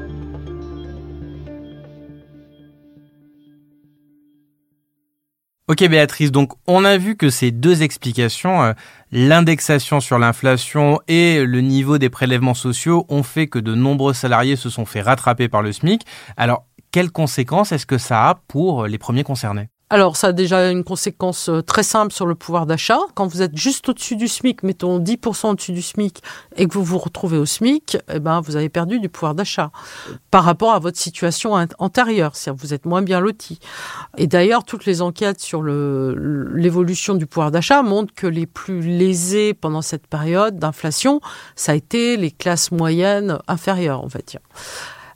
Ok 5.70 5.88
Béatrice, 5.88 6.32
donc 6.32 6.54
on 6.66 6.84
a 6.84 6.98
vu 6.98 7.14
que 7.14 7.30
ces 7.30 7.52
deux 7.52 7.84
explications, 7.84 8.60
euh, 8.60 8.72
l'indexation 9.12 10.00
sur 10.00 10.18
l'inflation 10.18 10.98
et 11.06 11.44
le 11.44 11.60
niveau 11.60 11.96
des 11.96 12.10
prélèvements 12.10 12.54
sociaux, 12.54 13.06
ont 13.08 13.22
fait 13.22 13.46
que 13.46 13.60
de 13.60 13.76
nombreux 13.76 14.12
salariés 14.12 14.56
se 14.56 14.68
sont 14.68 14.84
fait 14.84 15.00
rattraper 15.00 15.48
par 15.48 15.62
le 15.62 15.70
SMIC. 15.70 16.04
Alors, 16.36 16.66
quelles 16.90 17.12
conséquences 17.12 17.70
est-ce 17.70 17.86
que 17.86 17.98
ça 17.98 18.30
a 18.30 18.34
pour 18.48 18.88
les 18.88 18.98
premiers 18.98 19.22
concernés? 19.22 19.68
Alors, 19.92 20.16
ça 20.16 20.28
a 20.28 20.32
déjà 20.32 20.70
une 20.70 20.84
conséquence 20.84 21.48
euh, 21.48 21.62
très 21.62 21.82
simple 21.82 22.12
sur 22.12 22.24
le 22.24 22.36
pouvoir 22.36 22.64
d'achat. 22.64 23.00
Quand 23.14 23.26
vous 23.26 23.42
êtes 23.42 23.56
juste 23.56 23.88
au-dessus 23.88 24.14
du 24.14 24.28
SMIC, 24.28 24.62
mettons 24.62 25.00
10% 25.00 25.48
au-dessus 25.48 25.72
du 25.72 25.82
SMIC, 25.82 26.22
et 26.54 26.68
que 26.68 26.74
vous 26.74 26.84
vous 26.84 26.98
retrouvez 26.98 27.36
au 27.36 27.44
SMIC, 27.44 27.98
eh 28.08 28.20
ben, 28.20 28.40
vous 28.40 28.54
avez 28.54 28.68
perdu 28.68 29.00
du 29.00 29.08
pouvoir 29.08 29.34
d'achat 29.34 29.72
par 30.30 30.44
rapport 30.44 30.74
à 30.74 30.78
votre 30.78 30.96
situation 30.96 31.54
antérieure. 31.80 32.36
C'est-à-dire 32.36 32.62
vous 32.62 32.72
êtes 32.72 32.86
moins 32.86 33.02
bien 33.02 33.18
loti. 33.18 33.58
Et 34.16 34.28
d'ailleurs, 34.28 34.62
toutes 34.62 34.84
les 34.84 35.02
enquêtes 35.02 35.40
sur 35.40 35.60
l'évolution 35.64 37.16
du 37.16 37.26
pouvoir 37.26 37.50
d'achat 37.50 37.82
montrent 37.82 38.14
que 38.14 38.28
les 38.28 38.46
plus 38.46 38.82
lésés 38.82 39.54
pendant 39.54 39.82
cette 39.82 40.06
période 40.06 40.56
d'inflation, 40.56 41.20
ça 41.56 41.72
a 41.72 41.74
été 41.74 42.16
les 42.16 42.30
classes 42.30 42.70
moyennes 42.70 43.40
inférieures, 43.48 44.04
on 44.04 44.06
va. 44.06 44.20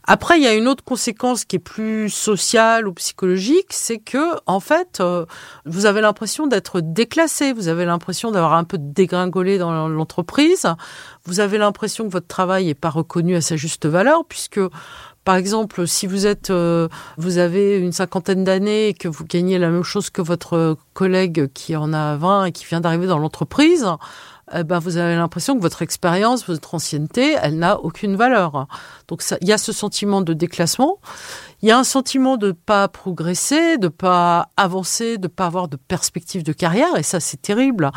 Après, 0.06 0.38
il 0.38 0.42
y 0.42 0.46
a 0.46 0.54
une 0.54 0.68
autre 0.68 0.84
conséquence 0.84 1.46
qui 1.46 1.56
est 1.56 1.58
plus 1.58 2.10
sociale 2.10 2.86
ou 2.86 2.92
psychologique, 2.92 3.68
c'est 3.70 3.98
que 3.98 4.34
en 4.44 4.60
fait, 4.60 4.98
euh, 5.00 5.24
vous 5.64 5.86
avez 5.86 6.02
l'impression 6.02 6.46
d'être 6.46 6.80
déclassé, 6.80 7.54
vous 7.54 7.68
avez 7.68 7.86
l'impression 7.86 8.30
d'avoir 8.30 8.52
un 8.52 8.64
peu 8.64 8.76
dégringolé 8.78 9.56
dans 9.56 9.88
l'entreprise, 9.88 10.66
vous 11.24 11.40
avez 11.40 11.56
l'impression 11.56 12.04
que 12.04 12.12
votre 12.12 12.26
travail 12.26 12.66
n'est 12.66 12.74
pas 12.74 12.90
reconnu 12.90 13.34
à 13.34 13.40
sa 13.40 13.56
juste 13.56 13.86
valeur, 13.86 14.26
puisque 14.26 14.60
par 15.24 15.36
exemple, 15.36 15.88
si 15.88 16.06
vous 16.06 16.26
êtes, 16.26 16.50
euh, 16.50 16.88
vous 17.16 17.38
avez 17.38 17.78
une 17.78 17.92
cinquantaine 17.92 18.44
d'années 18.44 18.88
et 18.88 18.94
que 18.94 19.08
vous 19.08 19.24
gagnez 19.24 19.58
la 19.58 19.70
même 19.70 19.82
chose 19.82 20.10
que 20.10 20.20
votre 20.20 20.76
collègue 20.92 21.50
qui 21.54 21.76
en 21.76 21.94
a 21.94 22.16
20 22.16 22.44
et 22.44 22.52
qui 22.52 22.66
vient 22.66 22.82
d'arriver 22.82 23.06
dans 23.06 23.18
l'entreprise, 23.18 23.86
eh 24.52 24.64
ben, 24.64 24.78
vous 24.78 24.96
avez 24.96 25.14
l'impression 25.14 25.56
que 25.56 25.62
votre 25.62 25.82
expérience, 25.82 26.46
votre 26.46 26.74
ancienneté, 26.74 27.36
elle 27.40 27.58
n'a 27.58 27.80
aucune 27.80 28.16
valeur. 28.16 28.66
Donc 29.08 29.22
il 29.40 29.48
y 29.48 29.52
a 29.52 29.58
ce 29.58 29.72
sentiment 29.72 30.20
de 30.20 30.32
déclassement. 30.34 30.98
Il 31.62 31.68
y 31.68 31.70
a 31.70 31.78
un 31.78 31.84
sentiment 31.84 32.36
de 32.36 32.52
pas 32.52 32.88
progresser, 32.88 33.78
de 33.78 33.88
pas 33.88 34.50
avancer, 34.58 35.16
de 35.16 35.28
pas 35.28 35.46
avoir 35.46 35.66
de 35.68 35.76
perspective 35.76 36.42
de 36.42 36.52
carrière, 36.52 36.94
et 36.98 37.02
ça 37.02 37.20
c'est 37.20 37.40
terrible, 37.40 37.90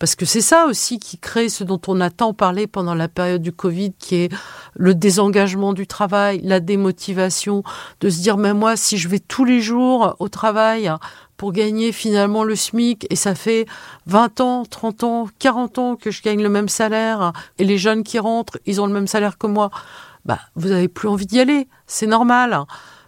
parce 0.00 0.16
que 0.16 0.26
c'est 0.26 0.40
ça 0.40 0.66
aussi 0.66 0.98
qui 0.98 1.18
crée 1.18 1.48
ce 1.48 1.62
dont 1.62 1.80
on 1.86 2.00
a 2.00 2.10
tant 2.10 2.34
parlé 2.34 2.66
pendant 2.66 2.96
la 2.96 3.06
période 3.06 3.40
du 3.40 3.52
Covid, 3.52 3.92
qui 3.96 4.16
est 4.16 4.32
le 4.74 4.96
désengagement 4.96 5.72
du 5.72 5.86
travail, 5.86 6.40
la 6.42 6.58
démotivation, 6.58 7.62
de 8.00 8.10
se 8.10 8.20
dire 8.20 8.38
mais 8.38 8.54
moi 8.54 8.76
si 8.76 8.98
je 8.98 9.08
vais 9.08 9.20
tous 9.20 9.44
les 9.44 9.60
jours 9.60 10.16
au 10.18 10.28
travail 10.28 10.90
pour 11.36 11.52
gagner 11.52 11.92
finalement 11.92 12.44
le 12.44 12.54
SMIC 12.56 13.06
et 13.10 13.16
ça 13.16 13.34
fait 13.34 13.66
20 14.06 14.40
ans, 14.40 14.64
30 14.64 15.04
ans, 15.04 15.28
40 15.38 15.78
ans 15.78 15.96
que 15.96 16.10
je 16.10 16.22
gagne 16.22 16.42
le 16.42 16.48
même 16.48 16.68
salaire 16.68 17.32
et 17.58 17.64
les 17.64 17.78
jeunes 17.78 18.02
qui 18.02 18.18
rentrent, 18.18 18.58
ils 18.66 18.80
ont 18.80 18.86
le 18.86 18.92
même 18.92 19.06
salaire 19.06 19.38
que 19.38 19.46
moi, 19.46 19.70
bah 20.24 20.38
vous 20.54 20.70
avez 20.70 20.88
plus 20.88 21.08
envie 21.08 21.26
d'y 21.26 21.40
aller, 21.40 21.68
c'est 21.86 22.06
normal. 22.06 22.64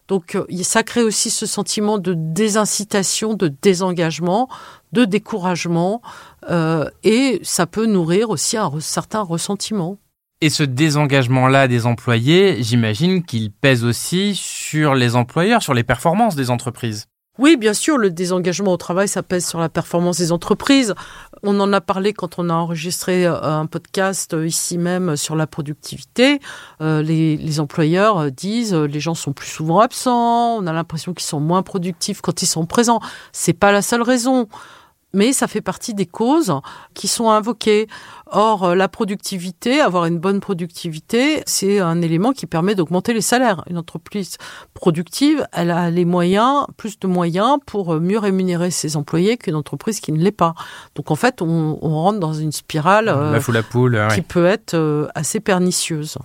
Donc 0.09 0.35
euh, 0.35 0.45
ça 0.63 0.83
crée 0.83 1.03
aussi 1.03 1.31
ce 1.31 1.47
sentiment 1.47 1.99
de 1.99 2.15
désincitation, 2.15 3.35
de 3.35 3.49
désengagement, 3.49 4.49
de 4.93 5.05
découragement, 5.05 6.03
euh, 6.51 6.89
et 7.03 7.41
ça 7.43 7.67
peut 7.67 7.87
nourrir 7.87 8.31
aussi 8.31 8.57
un 8.57 8.71
certain 8.81 9.23
ressentiment. 9.23 9.99
Et 10.41 10.51
ce 10.51 10.63
désengagement-là 10.63 11.69
des 11.69 11.87
employés, 11.87 12.63
j'imagine 12.63 13.25
qu'il 13.25 13.51
pèse 13.51 13.85
aussi 13.85 14.35
sur 14.35 14.95
les 14.95 15.17
employeurs, 15.17 15.63
sur 15.63 15.73
les 15.73 15.85
performances 15.85 16.37
des 16.37 16.51
entreprises. 16.51 17.07
Oui, 17.37 17.57
bien 17.57 17.75
sûr, 17.75 17.99
le 17.99 18.11
désengagement 18.11 18.73
au 18.73 18.77
travail, 18.77 19.09
ça 19.09 19.25
pèse 19.25 19.45
sur 19.45 19.59
la 19.59 19.69
performance 19.69 20.19
des 20.19 20.31
entreprises. 20.31 20.95
On 21.43 21.59
en 21.59 21.73
a 21.73 21.81
parlé 21.81 22.13
quand 22.13 22.39
on 22.39 22.49
a 22.49 22.55
enregistré 22.55 23.27
euh, 23.27 23.43
un 23.43 23.67
podcast 23.67 24.35
euh, 24.35 24.47
ici 24.47 24.79
même 24.79 25.17
sur 25.17 25.35
la 25.35 25.49
productivité. 25.49 26.39
Euh, 26.81 27.03
les, 27.03 27.59
employeurs 27.59 28.31
disent 28.31 28.75
les 28.75 29.01
gens 29.01 29.15
sont 29.15 29.33
plus 29.33 29.49
souvent 29.49 29.81
absents, 29.81 30.57
on 30.57 30.67
a 30.67 30.73
l'impression 30.73 31.13
qu'ils 31.13 31.27
sont 31.27 31.41
moins 31.41 31.63
productifs 31.63 32.21
quand 32.21 32.43
ils 32.43 32.47
sont 32.47 32.67
présents. 32.67 33.01
C'est 33.33 33.53
pas 33.53 33.73
la 33.73 33.83
seule 33.83 34.03
raison 34.03 34.49
mais 35.15 35.33
ça 35.33 35.47
fait 35.47 35.61
partie 35.61 35.95
des 35.95 36.07
causes 36.07 36.53
qui 36.93 37.09
sont 37.09 37.31
invoquées. 37.31 37.87
Or, 38.27 38.65
euh, 38.65 38.75
la 38.75 38.89
productivité, 38.89 39.81
avoir 39.81 40.07
une 40.07 40.19
bonne 40.19 40.41
productivité, 40.41 41.43
c'est 41.47 41.79
un 41.79 42.03
élément 42.03 42.33
qui 42.33 42.47
permet 42.47 42.75
d'augmenter 42.75 43.15
les 43.15 43.21
salaires. 43.21 43.65
Une 43.71 43.79
entreprise 43.79 44.37
productive, 44.75 45.47
elle 45.53 45.71
a 45.71 45.91
les 45.91 46.05
moyens, 46.05 46.67
plus 46.77 46.99
de 46.99 47.07
moyens 47.07 47.59
pour 47.67 48.01
mieux 48.01 48.19
rémunérer 48.19 48.71
ses 48.71 48.97
employés 48.97 49.37
qu'une 49.37 49.55
entreprise 49.55 50.01
qui 50.01 50.13
ne 50.13 50.19
l'est 50.19 50.33
pas. 50.33 50.55
Donc, 50.95 51.11
en 51.11 51.17
fait, 51.17 51.41
on, 51.43 51.77
rentre 51.77 52.19
dans 52.19 52.33
une 52.33 52.53
spirale 52.53 53.07
la 53.07 53.39
la 53.39 53.63
poule, 53.63 54.09
qui 54.15 54.23
peut 54.23 54.47
être 54.47 54.75
euh, 54.75 55.07
assez 55.15 55.41
pernicieuse. 55.41 56.19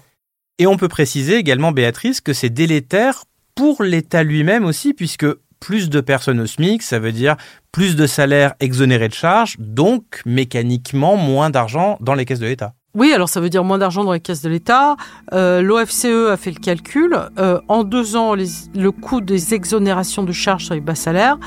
Et 0.57 0.67
on 0.67 0.77
peut 0.77 0.87
préciser 0.87 1.35
également, 1.35 1.71
Béatrice, 1.71 2.21
que 2.21 2.33
c'est 2.33 2.49
délétère 2.49 3.23
pour 3.55 3.83
l'État 3.83 4.23
lui-même 4.23 4.65
aussi, 4.65 4.93
puisque 4.93 5.25
plus 5.59 5.89
de 5.89 6.01
personnes 6.01 6.39
au 6.39 6.45
SMIC, 6.45 6.81
ça 6.81 6.99
veut 6.99 7.11
dire 7.11 7.35
plus 7.71 7.95
de 7.95 8.07
salaires 8.07 8.53
exonérés 8.59 9.09
de 9.09 9.13
charges, 9.13 9.55
donc 9.59 10.21
mécaniquement 10.25 11.17
moins 11.17 11.49
d'argent 11.49 11.97
dans 12.01 12.15
les 12.15 12.25
caisses 12.25 12.39
de 12.39 12.47
l'État. 12.47 12.73
Oui, 12.95 13.13
alors 13.13 13.29
ça 13.29 13.39
veut 13.39 13.51
dire 13.51 13.63
moins 13.63 13.77
d'argent 13.77 14.03
dans 14.03 14.13
les 14.13 14.19
caisses 14.19 14.41
de 14.41 14.49
l'État. 14.49 14.97
Euh, 15.31 15.61
L'OFCE 15.61 16.31
a 16.31 16.37
fait 16.37 16.49
le 16.49 16.59
calcul. 16.59 17.15
Euh, 17.37 17.61
en 17.67 17.83
deux 17.83 18.15
ans, 18.15 18.33
le 18.33 18.89
coût 18.89 19.21
des 19.21 19.53
exonérations 19.53 20.23
de 20.23 20.31
charges 20.31 20.65
sur 20.65 20.73
les 20.73 20.81
bas 20.81 20.95
salaires 20.95 21.37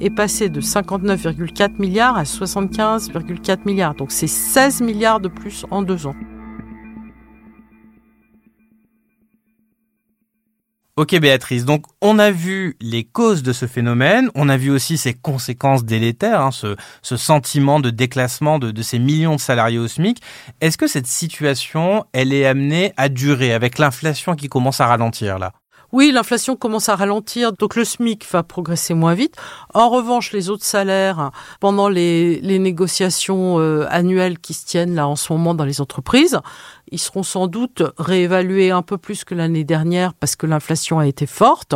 est 0.00 0.10
passé 0.10 0.50
de 0.50 0.60
59,4 0.60 1.78
milliards 1.78 2.18
à 2.18 2.24
75,4 2.24 3.60
milliards. 3.64 3.94
Donc 3.94 4.12
c'est 4.12 4.26
16 4.26 4.82
milliards 4.82 5.20
de 5.20 5.28
plus 5.28 5.64
en 5.70 5.80
deux 5.80 6.06
ans. 6.06 6.14
Ok 11.00 11.18
Béatrice, 11.18 11.64
donc 11.64 11.86
on 12.02 12.18
a 12.18 12.30
vu 12.30 12.76
les 12.78 13.04
causes 13.04 13.42
de 13.42 13.54
ce 13.54 13.64
phénomène, 13.64 14.28
on 14.34 14.50
a 14.50 14.58
vu 14.58 14.70
aussi 14.70 14.98
ses 14.98 15.14
conséquences 15.14 15.82
délétères, 15.82 16.42
hein, 16.42 16.50
ce, 16.50 16.76
sentiment 17.16 17.80
de 17.80 17.88
déclassement 17.88 18.58
de, 18.58 18.70
de, 18.70 18.82
ces 18.82 18.98
millions 18.98 19.36
de 19.36 19.40
salariés 19.40 19.78
au 19.78 19.88
SMIC. 19.88 20.20
Est-ce 20.60 20.76
que 20.76 20.86
cette 20.86 21.06
situation, 21.06 22.04
elle 22.12 22.34
est 22.34 22.44
amenée 22.44 22.92
à 22.98 23.08
durer 23.08 23.54
avec 23.54 23.78
l'inflation 23.78 24.36
qui 24.36 24.50
commence 24.50 24.82
à 24.82 24.88
ralentir 24.88 25.38
là? 25.38 25.52
Oui, 25.92 26.12
l'inflation 26.12 26.54
commence 26.54 26.88
à 26.88 26.94
ralentir, 26.94 27.52
donc 27.52 27.74
le 27.74 27.84
SMIC 27.84 28.24
va 28.30 28.44
progresser 28.44 28.94
moins 28.94 29.14
vite. 29.14 29.34
En 29.74 29.88
revanche, 29.88 30.32
les 30.32 30.48
autres 30.48 30.64
salaires, 30.64 31.32
pendant 31.58 31.88
les, 31.88 32.40
les 32.42 32.60
négociations 32.60 33.58
euh, 33.58 33.86
annuelles 33.90 34.38
qui 34.38 34.54
se 34.54 34.64
tiennent 34.64 34.94
là 34.94 35.08
en 35.08 35.16
ce 35.16 35.32
moment 35.32 35.52
dans 35.52 35.64
les 35.64 35.80
entreprises, 35.80 36.38
ils 36.90 36.98
seront 36.98 37.22
sans 37.22 37.46
doute 37.46 37.82
réévalués 37.98 38.70
un 38.70 38.82
peu 38.82 38.98
plus 38.98 39.24
que 39.24 39.34
l'année 39.34 39.64
dernière 39.64 40.14
parce 40.14 40.36
que 40.36 40.46
l'inflation 40.46 40.98
a 40.98 41.06
été 41.06 41.26
forte. 41.26 41.74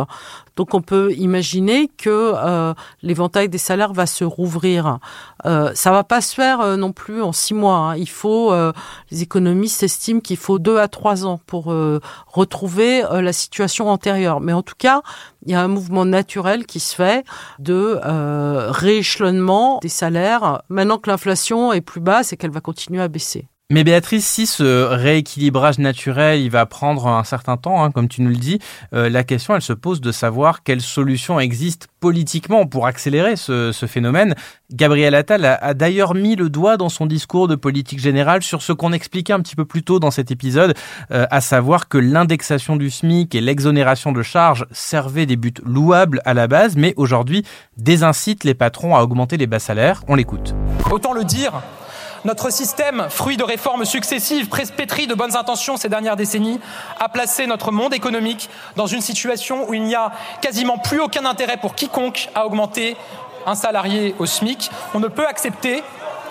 Donc 0.55 0.73
on 0.73 0.81
peut 0.81 1.13
imaginer 1.13 1.89
que 1.97 2.33
euh, 2.35 2.73
l'éventail 3.01 3.49
des 3.49 3.57
salaires 3.57 3.93
va 3.93 4.05
se 4.05 4.23
rouvrir. 4.23 4.99
Euh, 5.45 5.71
ça 5.73 5.91
va 5.91 6.03
pas 6.03 6.21
se 6.21 6.33
faire 6.33 6.61
euh, 6.61 6.77
non 6.77 6.91
plus 6.91 7.21
en 7.21 7.31
six 7.31 7.53
mois. 7.53 7.77
Hein. 7.77 7.95
Il 7.97 8.09
faut, 8.09 8.51
euh, 8.51 8.71
les 9.11 9.21
économistes 9.21 9.83
estiment 9.83 10.21
qu'il 10.21 10.37
faut 10.37 10.59
deux 10.59 10.77
à 10.77 10.87
trois 10.87 11.25
ans 11.25 11.39
pour 11.45 11.73
retrouver 12.27 13.03
la 13.11 13.33
situation 13.33 13.89
antérieure. 13.89 14.41
Mais 14.41 14.53
en 14.53 14.61
tout 14.61 14.75
cas, 14.77 15.01
il 15.45 15.51
y 15.51 15.55
a 15.55 15.61
un 15.61 15.67
mouvement 15.67 16.05
naturel 16.05 16.65
qui 16.65 16.79
se 16.79 16.95
fait 16.95 17.25
de 17.59 17.99
rééchelonnement 18.71 19.79
des 19.81 19.89
salaires. 19.89 20.61
Maintenant 20.69 20.97
que 20.97 21.09
l'inflation 21.09 21.73
est 21.73 21.81
plus 21.81 22.01
basse 22.01 22.33
et 22.33 22.37
qu'elle 22.37 22.51
va 22.51 22.61
continuer 22.61 23.01
à 23.01 23.07
baisser. 23.07 23.47
Mais 23.71 23.83
Béatrice, 23.83 24.27
si 24.27 24.45
ce 24.45 24.83
rééquilibrage 24.83 25.79
naturel, 25.79 26.39
il 26.39 26.51
va 26.51 26.67
prendre 26.67 27.07
un 27.07 27.23
certain 27.23 27.57
temps, 27.57 27.83
hein, 27.83 27.89
comme 27.89 28.07
tu 28.07 28.21
nous 28.21 28.29
le 28.29 28.35
dis, 28.35 28.59
euh, 28.93 29.09
la 29.09 29.23
question, 29.23 29.55
elle 29.55 29.63
se 29.63 29.73
pose 29.73 30.01
de 30.01 30.11
savoir 30.11 30.61
quelles 30.61 30.81
solutions 30.81 31.39
existent 31.39 31.87
politiquement 31.99 32.67
pour 32.67 32.85
accélérer 32.85 33.35
ce, 33.35 33.71
phénomène. 33.87 34.35
Gabriel 34.71 35.15
Attal 35.15 35.45
a, 35.45 35.73
d'ailleurs 35.73 36.13
mis 36.13 36.35
le 36.35 36.51
doigt 36.51 36.77
dans 36.77 36.89
son 36.89 37.07
discours 37.07 37.47
de 37.47 37.55
politique 37.55 37.99
générale 37.99 38.43
sur 38.43 38.61
ce 38.61 38.71
qu'on 38.71 38.93
expliquait 38.93 39.33
un 39.33 39.39
petit 39.39 39.55
peu 39.55 39.65
plus 39.65 39.81
tôt 39.81 39.99
dans 39.99 40.11
cet 40.11 40.29
épisode, 40.29 40.75
euh, 41.09 41.25
à 41.31 41.41
savoir 41.41 41.89
que 41.89 41.97
l'indexation 41.97 42.75
du 42.75 42.91
SMIC 42.91 43.33
et 43.33 43.41
l'exonération 43.41 44.11
de 44.11 44.21
charges 44.21 44.67
servaient 44.69 45.25
des 45.25 45.37
buts 45.37 45.55
louables 45.63 46.21
à 46.25 46.35
la 46.35 46.45
base, 46.45 46.75
mais 46.75 46.93
aujourd'hui 46.97 47.43
désincitent 47.77 48.43
les 48.43 48.53
patrons 48.53 48.95
à 48.95 49.01
augmenter 49.01 49.37
les 49.37 49.47
bas 49.47 49.57
salaires. 49.57 50.03
On 50.07 50.13
l'écoute. 50.13 50.53
Autant 50.91 51.13
le 51.13 51.23
dire, 51.23 51.63
notre 52.25 52.49
système, 52.49 53.07
fruit 53.09 53.37
de 53.37 53.43
réformes 53.43 53.85
successives, 53.85 54.49
pétri 54.75 55.07
de 55.07 55.13
bonnes 55.13 55.35
intentions 55.35 55.77
ces 55.77 55.89
dernières 55.89 56.15
décennies, 56.15 56.59
a 56.99 57.07
placé 57.07 57.47
notre 57.47 57.71
monde 57.71 57.93
économique 57.93 58.49
dans 58.75 58.87
une 58.87 59.01
situation 59.01 59.69
où 59.69 59.73
il 59.73 59.83
n'y 59.83 59.95
a 59.95 60.11
quasiment 60.41 60.77
plus 60.77 60.99
aucun 60.99 61.25
intérêt 61.25 61.57
pour 61.57 61.75
quiconque 61.75 62.29
à 62.35 62.45
augmenter 62.45 62.97
un 63.45 63.55
salarié 63.55 64.15
au 64.17 64.25
SMIC. 64.25 64.71
On 64.93 64.99
ne 64.99 65.07
peut 65.07 65.27
accepter 65.27 65.83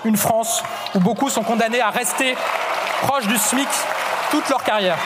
une 0.04 0.16
France 0.16 0.62
où 0.94 1.00
beaucoup 1.00 1.30
sont 1.30 1.42
condamnés 1.42 1.80
à 1.80 1.90
rester 1.90 2.34
proches 3.02 3.28
du 3.28 3.38
SMIC 3.38 3.68
toute 4.30 4.48
leur 4.48 4.64
carrière. 4.64 4.98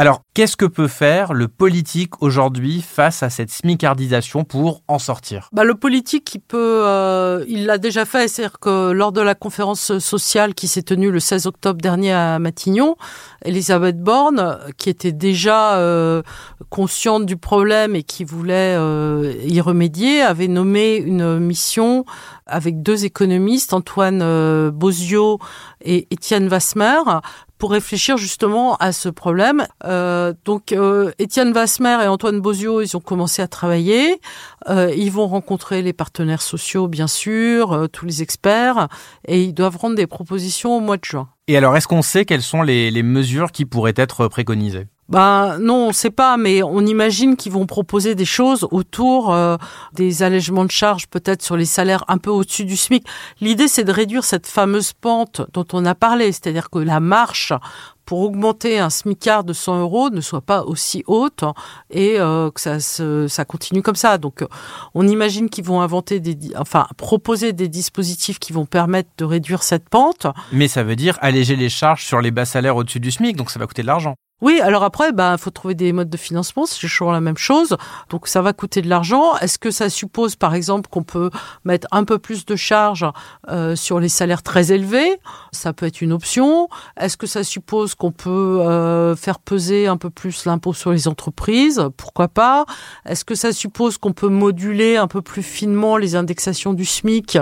Alors, 0.00 0.22
qu'est-ce 0.32 0.56
que 0.56 0.64
peut 0.64 0.86
faire 0.86 1.34
le 1.34 1.48
politique 1.48 2.22
aujourd'hui 2.22 2.82
face 2.82 3.24
à 3.24 3.30
cette 3.30 3.50
smicardisation 3.50 4.44
pour 4.44 4.84
en 4.86 5.00
sortir? 5.00 5.48
Bah, 5.52 5.64
Le 5.64 5.74
politique, 5.74 6.36
il 6.36 6.38
peut, 6.38 6.82
euh, 6.84 7.44
il 7.48 7.66
l'a 7.66 7.78
déjà 7.78 8.04
fait, 8.04 8.28
c'est-à-dire 8.28 8.60
que 8.60 8.92
lors 8.92 9.10
de 9.10 9.20
la 9.20 9.34
conférence 9.34 9.98
sociale 9.98 10.54
qui 10.54 10.68
s'est 10.68 10.84
tenue 10.84 11.10
le 11.10 11.18
16 11.18 11.48
octobre 11.48 11.80
dernier 11.82 12.12
à 12.12 12.38
Matignon, 12.38 12.94
Elisabeth 13.44 14.00
Borne, 14.00 14.60
qui 14.76 14.88
était 14.88 15.10
déjà 15.10 15.78
euh, 15.78 16.22
consciente 16.70 17.26
du 17.26 17.36
problème 17.36 17.96
et 17.96 18.04
qui 18.04 18.22
voulait 18.22 18.76
euh, 18.78 19.34
y 19.42 19.60
remédier, 19.60 20.22
avait 20.22 20.46
nommé 20.46 20.94
une 20.94 21.40
mission 21.40 22.04
avec 22.46 22.84
deux 22.84 23.04
économistes, 23.04 23.72
Antoine 23.72 24.70
Bozio 24.70 25.40
et 25.82 26.06
Étienne 26.12 26.46
Vasmer, 26.46 27.00
pour 27.58 27.72
réfléchir 27.72 28.16
justement 28.16 28.76
à 28.76 28.92
ce 28.92 29.08
problème. 29.08 29.66
Euh, 29.84 30.32
donc 30.44 30.72
euh, 30.72 31.10
Étienne 31.18 31.52
Vasmer 31.52 31.98
et 32.02 32.06
Antoine 32.06 32.40
Bozio, 32.40 32.80
ils 32.80 32.96
ont 32.96 33.00
commencé 33.00 33.42
à 33.42 33.48
travailler. 33.48 34.20
Euh, 34.68 34.92
ils 34.96 35.10
vont 35.10 35.26
rencontrer 35.26 35.82
les 35.82 35.92
partenaires 35.92 36.42
sociaux, 36.42 36.88
bien 36.88 37.06
sûr, 37.06 37.72
euh, 37.72 37.86
tous 37.86 38.06
les 38.06 38.22
experts, 38.22 38.88
et 39.26 39.42
ils 39.42 39.52
doivent 39.52 39.76
rendre 39.76 39.96
des 39.96 40.06
propositions 40.06 40.76
au 40.76 40.80
mois 40.80 40.96
de 40.96 41.04
juin. 41.04 41.28
Et 41.48 41.56
alors, 41.56 41.76
est-ce 41.76 41.88
qu'on 41.88 42.02
sait 42.02 42.24
quelles 42.24 42.42
sont 42.42 42.62
les, 42.62 42.90
les 42.90 43.02
mesures 43.02 43.52
qui 43.52 43.64
pourraient 43.64 43.94
être 43.96 44.28
préconisées? 44.28 44.86
Ben 45.08 45.58
non, 45.58 45.88
on 45.88 45.92
sait 45.92 46.10
pas, 46.10 46.36
mais 46.36 46.62
on 46.62 46.84
imagine 46.84 47.36
qu'ils 47.36 47.52
vont 47.52 47.64
proposer 47.64 48.14
des 48.14 48.26
choses 48.26 48.68
autour 48.70 49.32
euh, 49.32 49.56
des 49.94 50.22
allègements 50.22 50.66
de 50.66 50.70
charges, 50.70 51.06
peut-être 51.06 51.42
sur 51.42 51.56
les 51.56 51.64
salaires 51.64 52.04
un 52.08 52.18
peu 52.18 52.30
au-dessus 52.30 52.66
du 52.66 52.76
SMIC. 52.76 53.06
L'idée, 53.40 53.68
c'est 53.68 53.84
de 53.84 53.92
réduire 53.92 54.24
cette 54.24 54.46
fameuse 54.46 54.92
pente 54.92 55.40
dont 55.54 55.66
on 55.72 55.86
a 55.86 55.94
parlé, 55.94 56.30
c'est-à-dire 56.32 56.68
que 56.68 56.78
la 56.78 57.00
marche 57.00 57.54
pour 58.04 58.20
augmenter 58.20 58.78
un 58.78 58.88
SMICard 58.88 59.44
de 59.44 59.52
100 59.52 59.80
euros 59.80 60.08
ne 60.10 60.22
soit 60.22 60.40
pas 60.40 60.62
aussi 60.62 61.04
haute 61.06 61.44
et 61.90 62.18
euh, 62.18 62.50
que 62.50 62.60
ça, 62.60 62.78
ça 62.80 63.44
continue 63.44 63.82
comme 63.82 63.96
ça. 63.96 64.16
Donc, 64.18 64.44
on 64.94 65.06
imagine 65.06 65.50
qu'ils 65.50 65.64
vont 65.64 65.82
inventer 65.82 66.20
des, 66.20 66.36
enfin, 66.56 66.86
proposer 66.96 67.52
des 67.52 67.68
dispositifs 67.68 68.38
qui 68.38 68.52
vont 68.52 68.66
permettre 68.66 69.10
de 69.18 69.24
réduire 69.24 69.62
cette 69.62 69.88
pente. 69.88 70.26
Mais 70.52 70.68
ça 70.68 70.82
veut 70.82 70.96
dire 70.96 71.18
alléger 71.20 71.56
les 71.56 71.68
charges 71.68 72.04
sur 72.04 72.20
les 72.20 72.30
bas 72.30 72.46
salaires 72.46 72.76
au-dessus 72.76 73.00
du 73.00 73.10
SMIC, 73.10 73.36
donc 73.36 73.50
ça 73.50 73.58
va 73.58 73.66
coûter 73.66 73.82
de 73.82 73.86
l'argent. 73.86 74.14
Oui, 74.40 74.60
alors 74.60 74.84
après, 74.84 75.10
bah, 75.12 75.36
faut 75.36 75.50
trouver 75.50 75.74
des 75.74 75.92
modes 75.92 76.10
de 76.10 76.16
financement, 76.16 76.64
c'est 76.64 76.78
toujours 76.78 77.10
la 77.10 77.20
même 77.20 77.36
chose. 77.36 77.76
Donc, 78.08 78.28
ça 78.28 78.40
va 78.40 78.52
coûter 78.52 78.82
de 78.82 78.88
l'argent. 78.88 79.36
Est-ce 79.38 79.58
que 79.58 79.72
ça 79.72 79.90
suppose, 79.90 80.36
par 80.36 80.54
exemple, 80.54 80.88
qu'on 80.88 81.02
peut 81.02 81.30
mettre 81.64 81.88
un 81.90 82.04
peu 82.04 82.18
plus 82.18 82.46
de 82.46 82.54
charges 82.54 83.04
euh, 83.48 83.74
sur 83.74 83.98
les 83.98 84.08
salaires 84.08 84.44
très 84.44 84.70
élevés? 84.70 85.18
Ça 85.50 85.72
peut 85.72 85.86
être 85.86 86.02
une 86.02 86.12
option. 86.12 86.68
Est-ce 87.00 87.16
que 87.16 87.26
ça 87.26 87.42
suppose 87.42 87.96
qu'on 87.96 88.12
peut 88.12 88.60
euh, 88.60 89.16
faire 89.16 89.40
peser 89.40 89.88
un 89.88 89.96
peu 89.96 90.10
plus 90.10 90.44
l'impôt 90.44 90.72
sur 90.72 90.92
les 90.92 91.08
entreprises? 91.08 91.82
Pourquoi 91.96 92.28
pas? 92.28 92.64
Est-ce 93.06 93.24
que 93.24 93.34
ça 93.34 93.52
suppose 93.52 93.98
qu'on 93.98 94.12
peut 94.12 94.28
moduler 94.28 94.96
un 94.96 95.08
peu 95.08 95.20
plus 95.20 95.42
finement 95.42 95.96
les 95.96 96.14
indexations 96.14 96.74
du 96.74 96.84
SMIC? 96.84 97.38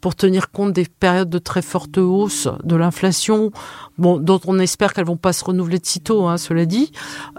Pour 0.00 0.14
tenir 0.14 0.50
compte 0.50 0.72
des 0.72 0.86
périodes 0.86 1.30
de 1.30 1.38
très 1.38 1.62
forte 1.62 1.98
hausse 1.98 2.48
de 2.64 2.76
l'inflation, 2.76 3.50
bon, 3.98 4.18
dont 4.18 4.40
on 4.46 4.58
espère 4.58 4.92
qu'elles 4.92 5.06
vont 5.06 5.16
pas 5.16 5.32
se 5.32 5.44
renouveler 5.44 5.78
de 5.78 5.86
sitôt, 5.86 6.26
hein, 6.26 6.36
cela 6.36 6.66
dit, 6.66 6.92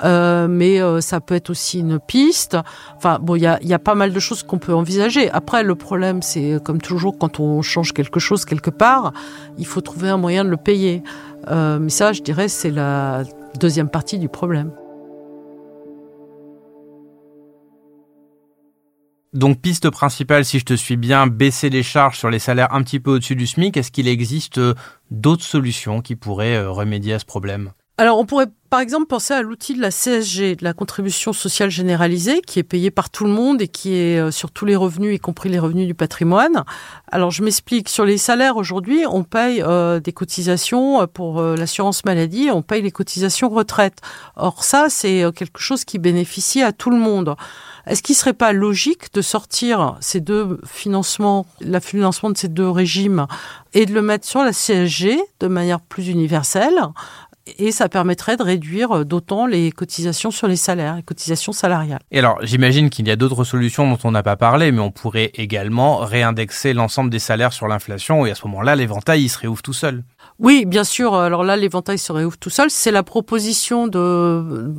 euh, 0.04 0.48
mais 0.50 0.82
euh, 0.82 1.02
ça 1.02 1.22
peut 1.22 1.36
être 1.36 1.50
aussi 1.50 1.80
une 1.80 2.00
piste. 2.00 2.58
Enfin, 2.98 3.20
bon, 3.22 3.36
il 3.36 3.42
y 3.42 3.48
a, 3.48 3.60
y 3.64 3.74
a 3.74 3.80
pas 3.80 3.96
mal 3.96 4.14
de 4.14 4.20
choses 4.20 4.44
qu'on 4.44 4.60
peut 4.60 4.74
envisager. 4.74 5.30
Après, 5.32 5.64
le 5.64 5.76
problème, 5.76 6.22
c'est 6.22 6.58
comme 6.64 6.82
toujours 6.82 7.18
quand 7.18 7.40
on 7.40 7.62
change 7.62 7.94
quelque 7.94 8.20
chose 8.20 8.46
quelque 8.46 8.70
part, 8.70 9.14
il 9.58 9.66
faut 9.66 9.82
trouver 9.82 10.10
un 10.10 10.18
moyen 10.18 10.44
de 10.44 10.50
le 10.50 10.58
payer. 10.58 11.04
Euh, 11.48 11.80
mais 11.80 11.90
ça, 11.90 12.14
je 12.14 12.22
dirais, 12.22 12.48
c'est 12.48 12.72
la 12.72 13.24
deuxième 13.60 13.90
partie 13.90 14.20
du 14.20 14.30
problème. 14.30 14.72
Donc 19.34 19.62
piste 19.62 19.92
principale, 19.92 20.44
si 20.44 20.58
je 20.58 20.66
te 20.66 20.74
suis 20.74 20.98
bien, 20.98 21.28
baisser 21.28 21.70
les 21.70 21.84
charges 21.84 22.18
sur 22.18 22.32
les 22.32 22.40
salaires 22.40 22.74
un 22.74 22.82
petit 22.82 23.00
peu 23.00 23.12
au-dessus 23.12 23.36
du 23.36 23.46
SMIC. 23.46 23.78
Est-ce 23.78 23.92
qu'il 23.92 24.08
existe 24.08 24.58
euh, 24.58 24.74
d'autres 25.12 25.44
solutions 25.44 26.02
qui 26.02 26.16
pourraient 26.16 26.56
euh, 26.56 26.72
remédier 26.72 27.14
à 27.14 27.20
ce 27.20 27.26
problème? 27.26 27.72
Alors, 28.00 28.18
on 28.18 28.26
pourrait 28.26 28.48
par 28.70 28.80
exemple 28.80 29.08
penser 29.08 29.34
à 29.34 29.42
l'outil 29.42 29.74
de 29.74 29.82
la 29.82 29.92
CSG, 29.92 30.56
de 30.56 30.64
la 30.64 30.72
contribution 30.72 31.34
sociale 31.34 31.70
généralisée, 31.70 32.40
qui 32.40 32.58
est 32.58 32.64
payée 32.64 32.92
par 32.92 33.10
tout 33.10 33.26
le 33.26 33.30
monde 33.30 33.62
et 33.62 33.68
qui 33.68 33.94
est 33.94 34.18
euh, 34.18 34.32
sur 34.32 34.52
tous 34.52 34.64
les 34.64 34.78
revenus, 34.78 35.18
y 35.18 35.20
compris 35.20 35.50
les 35.50 35.60
revenus 35.60 35.86
du 35.86 35.94
patrimoine. 35.94 36.64
Alors, 37.12 37.30
je 37.30 37.44
m'explique. 37.44 37.90
Sur 37.90 38.06
les 38.06 38.18
salaires 38.18 38.56
aujourd'hui, 38.56 39.02
on 39.06 39.24
paye 39.26 39.62
des 40.02 40.14
cotisations 40.14 41.06
pour 41.08 41.42
l'assurance 41.42 42.06
maladie, 42.06 42.50
on 42.54 42.62
paye 42.62 42.82
les 42.82 42.92
cotisations 42.92 43.50
retraite. 43.50 43.98
Or, 44.38 44.64
ça, 44.64 44.86
c'est 44.88 45.26
quelque 45.36 45.60
chose 45.60 45.84
qui 45.84 46.00
bénéficie 46.00 46.62
à 46.62 46.72
tout 46.72 46.92
le 46.92 47.00
monde. 47.00 47.36
Est-ce 47.86 48.02
qu'il 48.04 48.14
ne 48.14 48.20
serait 48.20 48.34
pas 48.34 48.54
logique 48.54 49.14
de 49.14 49.22
sortir 49.22 49.98
ces 50.00 50.22
deux 50.22 50.62
financements, 50.66 51.48
le 51.60 51.80
financement 51.80 52.30
de 52.30 52.38
ces 52.38 52.48
deux 52.48 52.70
régimes, 52.70 53.26
et 53.74 53.86
de 53.86 53.94
le 53.94 54.02
mettre 54.02 54.28
sur 54.28 54.44
la 54.44 54.52
CSG 54.52 55.20
de 55.40 55.48
manière 55.48 55.82
plus 55.82 56.08
universelle 56.08 56.80
et 57.58 57.72
ça 57.72 57.90
permettrait 57.90 58.38
de 58.38 58.44
réduire 58.44 59.06
d'autant 59.06 59.46
les 59.46 59.72
cotisations 59.72 60.32
sur 60.32 60.48
les 60.48 60.56
salaires, 60.56 60.96
les 60.96 61.04
cotisations 61.04 61.52
salariales. 61.52 62.02
Et 62.12 62.20
alors, 62.20 62.38
j'imagine 62.44 62.90
qu'il 62.90 63.08
y 63.08 63.12
a 63.12 63.16
d'autres 63.16 63.44
solutions 63.44 63.90
dont 63.90 64.00
on 64.04 64.12
n'a 64.12 64.24
pas 64.24 64.36
parlé, 64.36 64.72
mais 64.72 64.80
on 64.80 64.92
pourrait 64.92 65.32
également 65.36 65.98
réindexer 65.98 66.74
l'ensemble 66.74 67.10
des 67.10 67.20
salaires 67.20 67.54
sur 67.54 67.68
l'inflation 67.68 68.26
et 68.26 68.32
à 68.32 68.36
ce 68.36 68.46
moment-là, 68.48 68.76
l'éventail, 68.76 69.24
il 69.24 69.30
se 69.30 69.40
réouvre 69.40 69.62
tout 69.62 69.74
seul. 69.74 70.04
Oui, 70.40 70.66
bien 70.66 70.84
sûr. 70.84 71.16
Alors 71.16 71.44
là, 71.44 71.58
l'éventail 71.58 71.98
se 71.98 72.12
réouvre 72.12 72.38
tout 72.38 72.50
seul. 72.50 72.70
C'est 72.70 72.92
la 72.92 73.04
proposition 73.04 73.88
de 73.88 74.72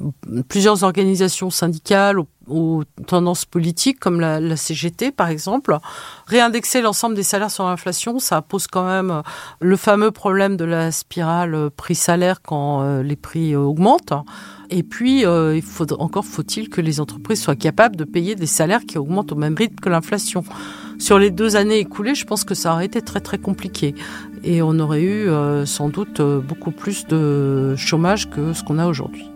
plusieurs 0.49 0.85
organisations 0.85 1.51
syndicales 1.51 2.19
ou 2.51 2.85
tendances 3.07 3.45
politiques 3.45 3.99
comme 3.99 4.21
la, 4.21 4.57
CGT 4.57 5.13
par 5.13 5.29
exemple. 5.29 5.77
Réindexer 6.27 6.83
l'ensemble 6.83 7.15
des 7.15 7.23
salaires 7.23 7.51
sur 7.51 7.65
l'inflation, 7.65 8.19
ça 8.19 8.43
pose 8.43 8.67
quand 8.67 8.87
même 8.87 9.23
le 9.61 9.77
fameux 9.77 10.11
problème 10.11 10.57
de 10.57 10.65
la 10.65 10.93
spirale 10.93 11.71
prix-salaire 11.71 12.43
quand 12.43 12.83
euh, 12.83 13.03
les 13.03 13.17
prix 13.17 13.57
augmentent. 13.57 14.13
Et 14.71 14.85
puis, 14.85 15.27
euh, 15.27 15.57
il 15.57 15.63
faut, 15.63 15.93
encore 16.01 16.25
faut-il 16.25 16.69
que 16.69 16.81
les 16.81 17.01
entreprises 17.01 17.43
soient 17.43 17.57
capables 17.57 17.97
de 17.97 18.05
payer 18.05 18.37
des 18.37 18.47
salaires 18.47 18.87
qui 18.87 18.99
augmentent 18.99 19.33
au 19.33 19.37
même 19.37 19.57
rythme 19.57 19.75
que 19.77 19.89
l'inflation. 19.89 20.45
Sur 20.99 21.19
les 21.19 21.31
deux 21.31 21.57
années 21.57 21.79
écoulées, 21.79 22.15
je 22.15 22.25
pense 22.25 22.45
que 22.45 22.55
ça 22.55 22.73
aurait 22.73 22.87
été 22.87 23.03
très 23.03 23.21
très 23.21 23.39
compliqué. 23.39 23.95
Et 24.45 24.63
on 24.63 24.79
aurait 24.79 25.03
eu 25.03 25.29
euh, 25.29 25.67
sans 25.67 25.89
doute 25.89 26.21
euh, 26.21 26.41
beaucoup 26.41 26.71
plus 26.71 27.07
de 27.07 27.75
chômage 27.77 28.31
que 28.31 28.53
ce 28.53 28.63
qu'on 28.63 28.79
a 28.79 28.87
aujourd'hui. 28.87 29.27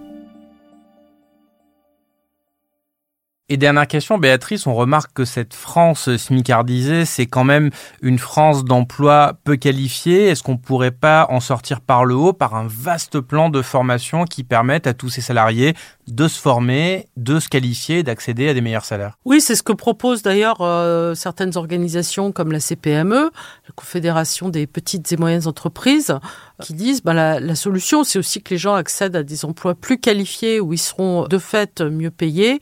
Et 3.50 3.58
dernière 3.58 3.86
question, 3.86 4.16
Béatrice, 4.16 4.66
on 4.66 4.72
remarque 4.72 5.12
que 5.12 5.26
cette 5.26 5.52
France 5.52 6.16
smicardisée, 6.16 7.04
c'est 7.04 7.26
quand 7.26 7.44
même 7.44 7.68
une 8.00 8.18
France 8.18 8.64
d'emploi 8.64 9.34
peu 9.44 9.56
qualifiée. 9.56 10.28
Est-ce 10.28 10.42
qu'on 10.42 10.56
pourrait 10.56 10.90
pas 10.90 11.26
en 11.28 11.40
sortir 11.40 11.82
par 11.82 12.06
le 12.06 12.14
haut 12.14 12.32
par 12.32 12.54
un 12.54 12.66
vaste 12.66 13.20
plan 13.20 13.50
de 13.50 13.60
formation 13.60 14.24
qui 14.24 14.44
permette 14.44 14.86
à 14.86 14.94
tous 14.94 15.10
ces 15.10 15.20
salariés 15.20 15.74
de 16.08 16.28
se 16.28 16.38
former, 16.38 17.08
de 17.16 17.40
se 17.40 17.48
qualifier, 17.48 18.02
d'accéder 18.02 18.48
à 18.48 18.54
des 18.54 18.60
meilleurs 18.60 18.84
salaires 18.84 19.16
Oui, 19.24 19.40
c'est 19.40 19.54
ce 19.54 19.62
que 19.62 19.72
proposent 19.72 20.22
d'ailleurs 20.22 20.60
euh, 20.60 21.14
certaines 21.14 21.56
organisations 21.56 22.32
comme 22.32 22.52
la 22.52 22.60
CPME, 22.60 23.30
la 23.30 23.72
Confédération 23.74 24.48
des 24.48 24.66
petites 24.66 25.10
et 25.12 25.16
moyennes 25.16 25.46
entreprises, 25.46 26.18
qui 26.62 26.74
disent 26.74 27.02
bah, 27.02 27.14
la, 27.14 27.40
la 27.40 27.54
solution, 27.54 28.04
c'est 28.04 28.18
aussi 28.18 28.42
que 28.42 28.50
les 28.50 28.58
gens 28.58 28.74
accèdent 28.74 29.16
à 29.16 29.22
des 29.22 29.44
emplois 29.44 29.74
plus 29.74 29.98
qualifiés 29.98 30.60
où 30.60 30.72
ils 30.72 30.78
seront 30.78 31.26
de 31.26 31.38
fait 31.38 31.80
mieux 31.80 32.10
payés. 32.10 32.60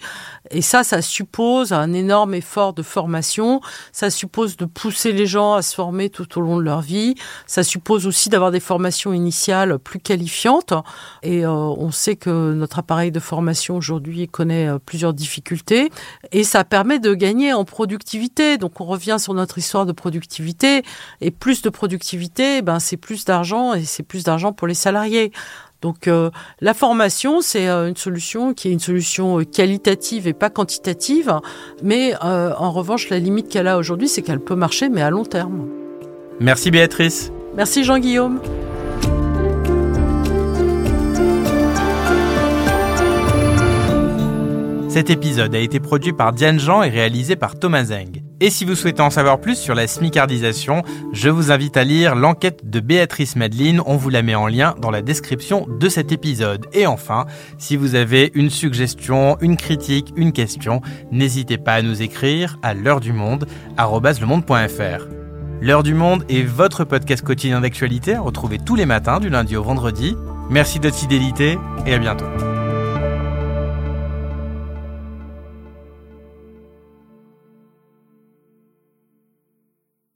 Et 0.50 0.62
ça, 0.62 0.84
ça 0.84 1.02
suppose 1.02 1.72
un 1.72 1.92
énorme 1.92 2.34
effort 2.34 2.72
de 2.74 2.82
formation. 2.82 3.60
Ça 3.92 4.10
suppose 4.10 4.56
de 4.56 4.66
pousser 4.66 5.12
les 5.12 5.26
gens 5.26 5.54
à 5.54 5.62
se 5.62 5.74
former 5.74 6.10
tout 6.10 6.38
au 6.38 6.42
long 6.42 6.58
de 6.58 6.62
leur 6.62 6.80
vie. 6.80 7.16
Ça 7.46 7.62
suppose 7.62 8.06
aussi 8.06 8.28
d'avoir 8.28 8.50
des 8.50 8.60
formations 8.60 9.12
initiales 9.12 9.78
plus 9.78 9.98
qualifiantes. 9.98 10.74
Et 11.22 11.44
euh, 11.44 11.50
on 11.50 11.90
sait 11.90 12.16
que 12.16 12.52
notre 12.52 12.78
appareil 12.78 13.10
de 13.10 13.20
formation 13.20 13.31
aujourd'hui 13.70 14.28
connaît 14.28 14.68
euh, 14.68 14.78
plusieurs 14.78 15.14
difficultés. 15.14 15.90
Et 16.32 16.44
ça 16.44 16.64
permet 16.64 16.98
de 16.98 17.14
gagner 17.14 17.52
en 17.52 17.64
productivité. 17.64 18.58
Donc 18.58 18.80
on 18.80 18.84
revient 18.84 19.16
sur 19.18 19.34
notre 19.34 19.58
histoire 19.58 19.86
de 19.86 19.92
productivité. 19.92 20.82
Et 21.20 21.30
plus 21.30 21.62
de 21.62 21.70
productivité, 21.70 22.62
ben 22.62 22.78
c'est 22.78 22.96
plus 22.96 23.24
d'argent 23.24 23.72
c'est 23.84 24.02
plus 24.02 24.24
d'argent 24.24 24.52
pour 24.52 24.66
les 24.66 24.74
salariés. 24.74 25.32
Donc 25.80 26.06
euh, 26.06 26.30
la 26.60 26.74
formation, 26.74 27.40
c'est 27.40 27.68
euh, 27.68 27.88
une 27.88 27.96
solution 27.96 28.54
qui 28.54 28.68
est 28.68 28.72
une 28.72 28.80
solution 28.80 29.42
qualitative 29.44 30.28
et 30.28 30.32
pas 30.32 30.50
quantitative, 30.50 31.40
mais 31.82 32.14
en 32.22 32.70
revanche, 32.70 33.08
la 33.08 33.18
limite 33.18 33.48
qu'elle 33.48 33.66
a 33.66 33.78
aujourd'hui, 33.78 34.08
c'est 34.08 34.22
qu'elle 34.22 34.40
peut 34.40 34.54
marcher, 34.54 34.88
mais 34.88 35.02
à 35.02 35.10
long 35.10 35.24
terme. 35.24 35.66
Merci 36.40 36.70
Béatrice. 36.70 37.32
Merci 37.56 37.84
Jean-Guillaume. 37.84 38.40
Cet 44.92 45.08
épisode 45.08 45.54
a 45.54 45.58
été 45.58 45.80
produit 45.80 46.12
par 46.12 46.34
Diane 46.34 46.60
Jean 46.60 46.82
et 46.82 46.90
réalisé 46.90 47.34
par 47.34 47.58
Thomas 47.58 47.84
Zeng. 47.84 48.22
Et 48.40 48.50
si 48.50 48.66
vous 48.66 48.74
souhaitez 48.74 49.00
en 49.00 49.08
savoir 49.08 49.40
plus 49.40 49.54
sur 49.54 49.74
la 49.74 49.86
smicardisation, 49.86 50.82
je 51.14 51.30
vous 51.30 51.50
invite 51.50 51.78
à 51.78 51.84
lire 51.84 52.14
l'enquête 52.14 52.68
de 52.68 52.78
Béatrice 52.78 53.34
Madeline, 53.34 53.80
on 53.86 53.96
vous 53.96 54.10
la 54.10 54.20
met 54.20 54.34
en 54.34 54.48
lien 54.48 54.74
dans 54.82 54.90
la 54.90 55.00
description 55.00 55.66
de 55.66 55.88
cet 55.88 56.12
épisode. 56.12 56.66
Et 56.74 56.86
enfin, 56.86 57.24
si 57.56 57.78
vous 57.78 57.94
avez 57.94 58.32
une 58.34 58.50
suggestion, 58.50 59.38
une 59.40 59.56
critique, 59.56 60.12
une 60.14 60.32
question, 60.32 60.82
n'hésitez 61.10 61.56
pas 61.56 61.72
à 61.72 61.82
nous 61.82 62.02
écrire 62.02 62.58
à 62.62 62.74
l'heure 62.74 63.00
du 63.00 63.14
monde, 63.14 63.46
@lemonde.fr. 63.78 65.06
L'heure 65.62 65.82
du 65.82 65.94
monde 65.94 66.26
est 66.28 66.42
votre 66.42 66.84
podcast 66.84 67.24
quotidien 67.24 67.62
d'actualité 67.62 68.12
à 68.12 68.20
retrouver 68.20 68.58
tous 68.58 68.76
les 68.76 68.84
matins 68.84 69.20
du 69.20 69.30
lundi 69.30 69.56
au 69.56 69.62
vendredi. 69.62 70.14
Merci 70.50 70.80
de 70.80 70.88
votre 70.88 70.98
fidélité 70.98 71.56
et 71.86 71.94
à 71.94 71.98
bientôt. 71.98 72.26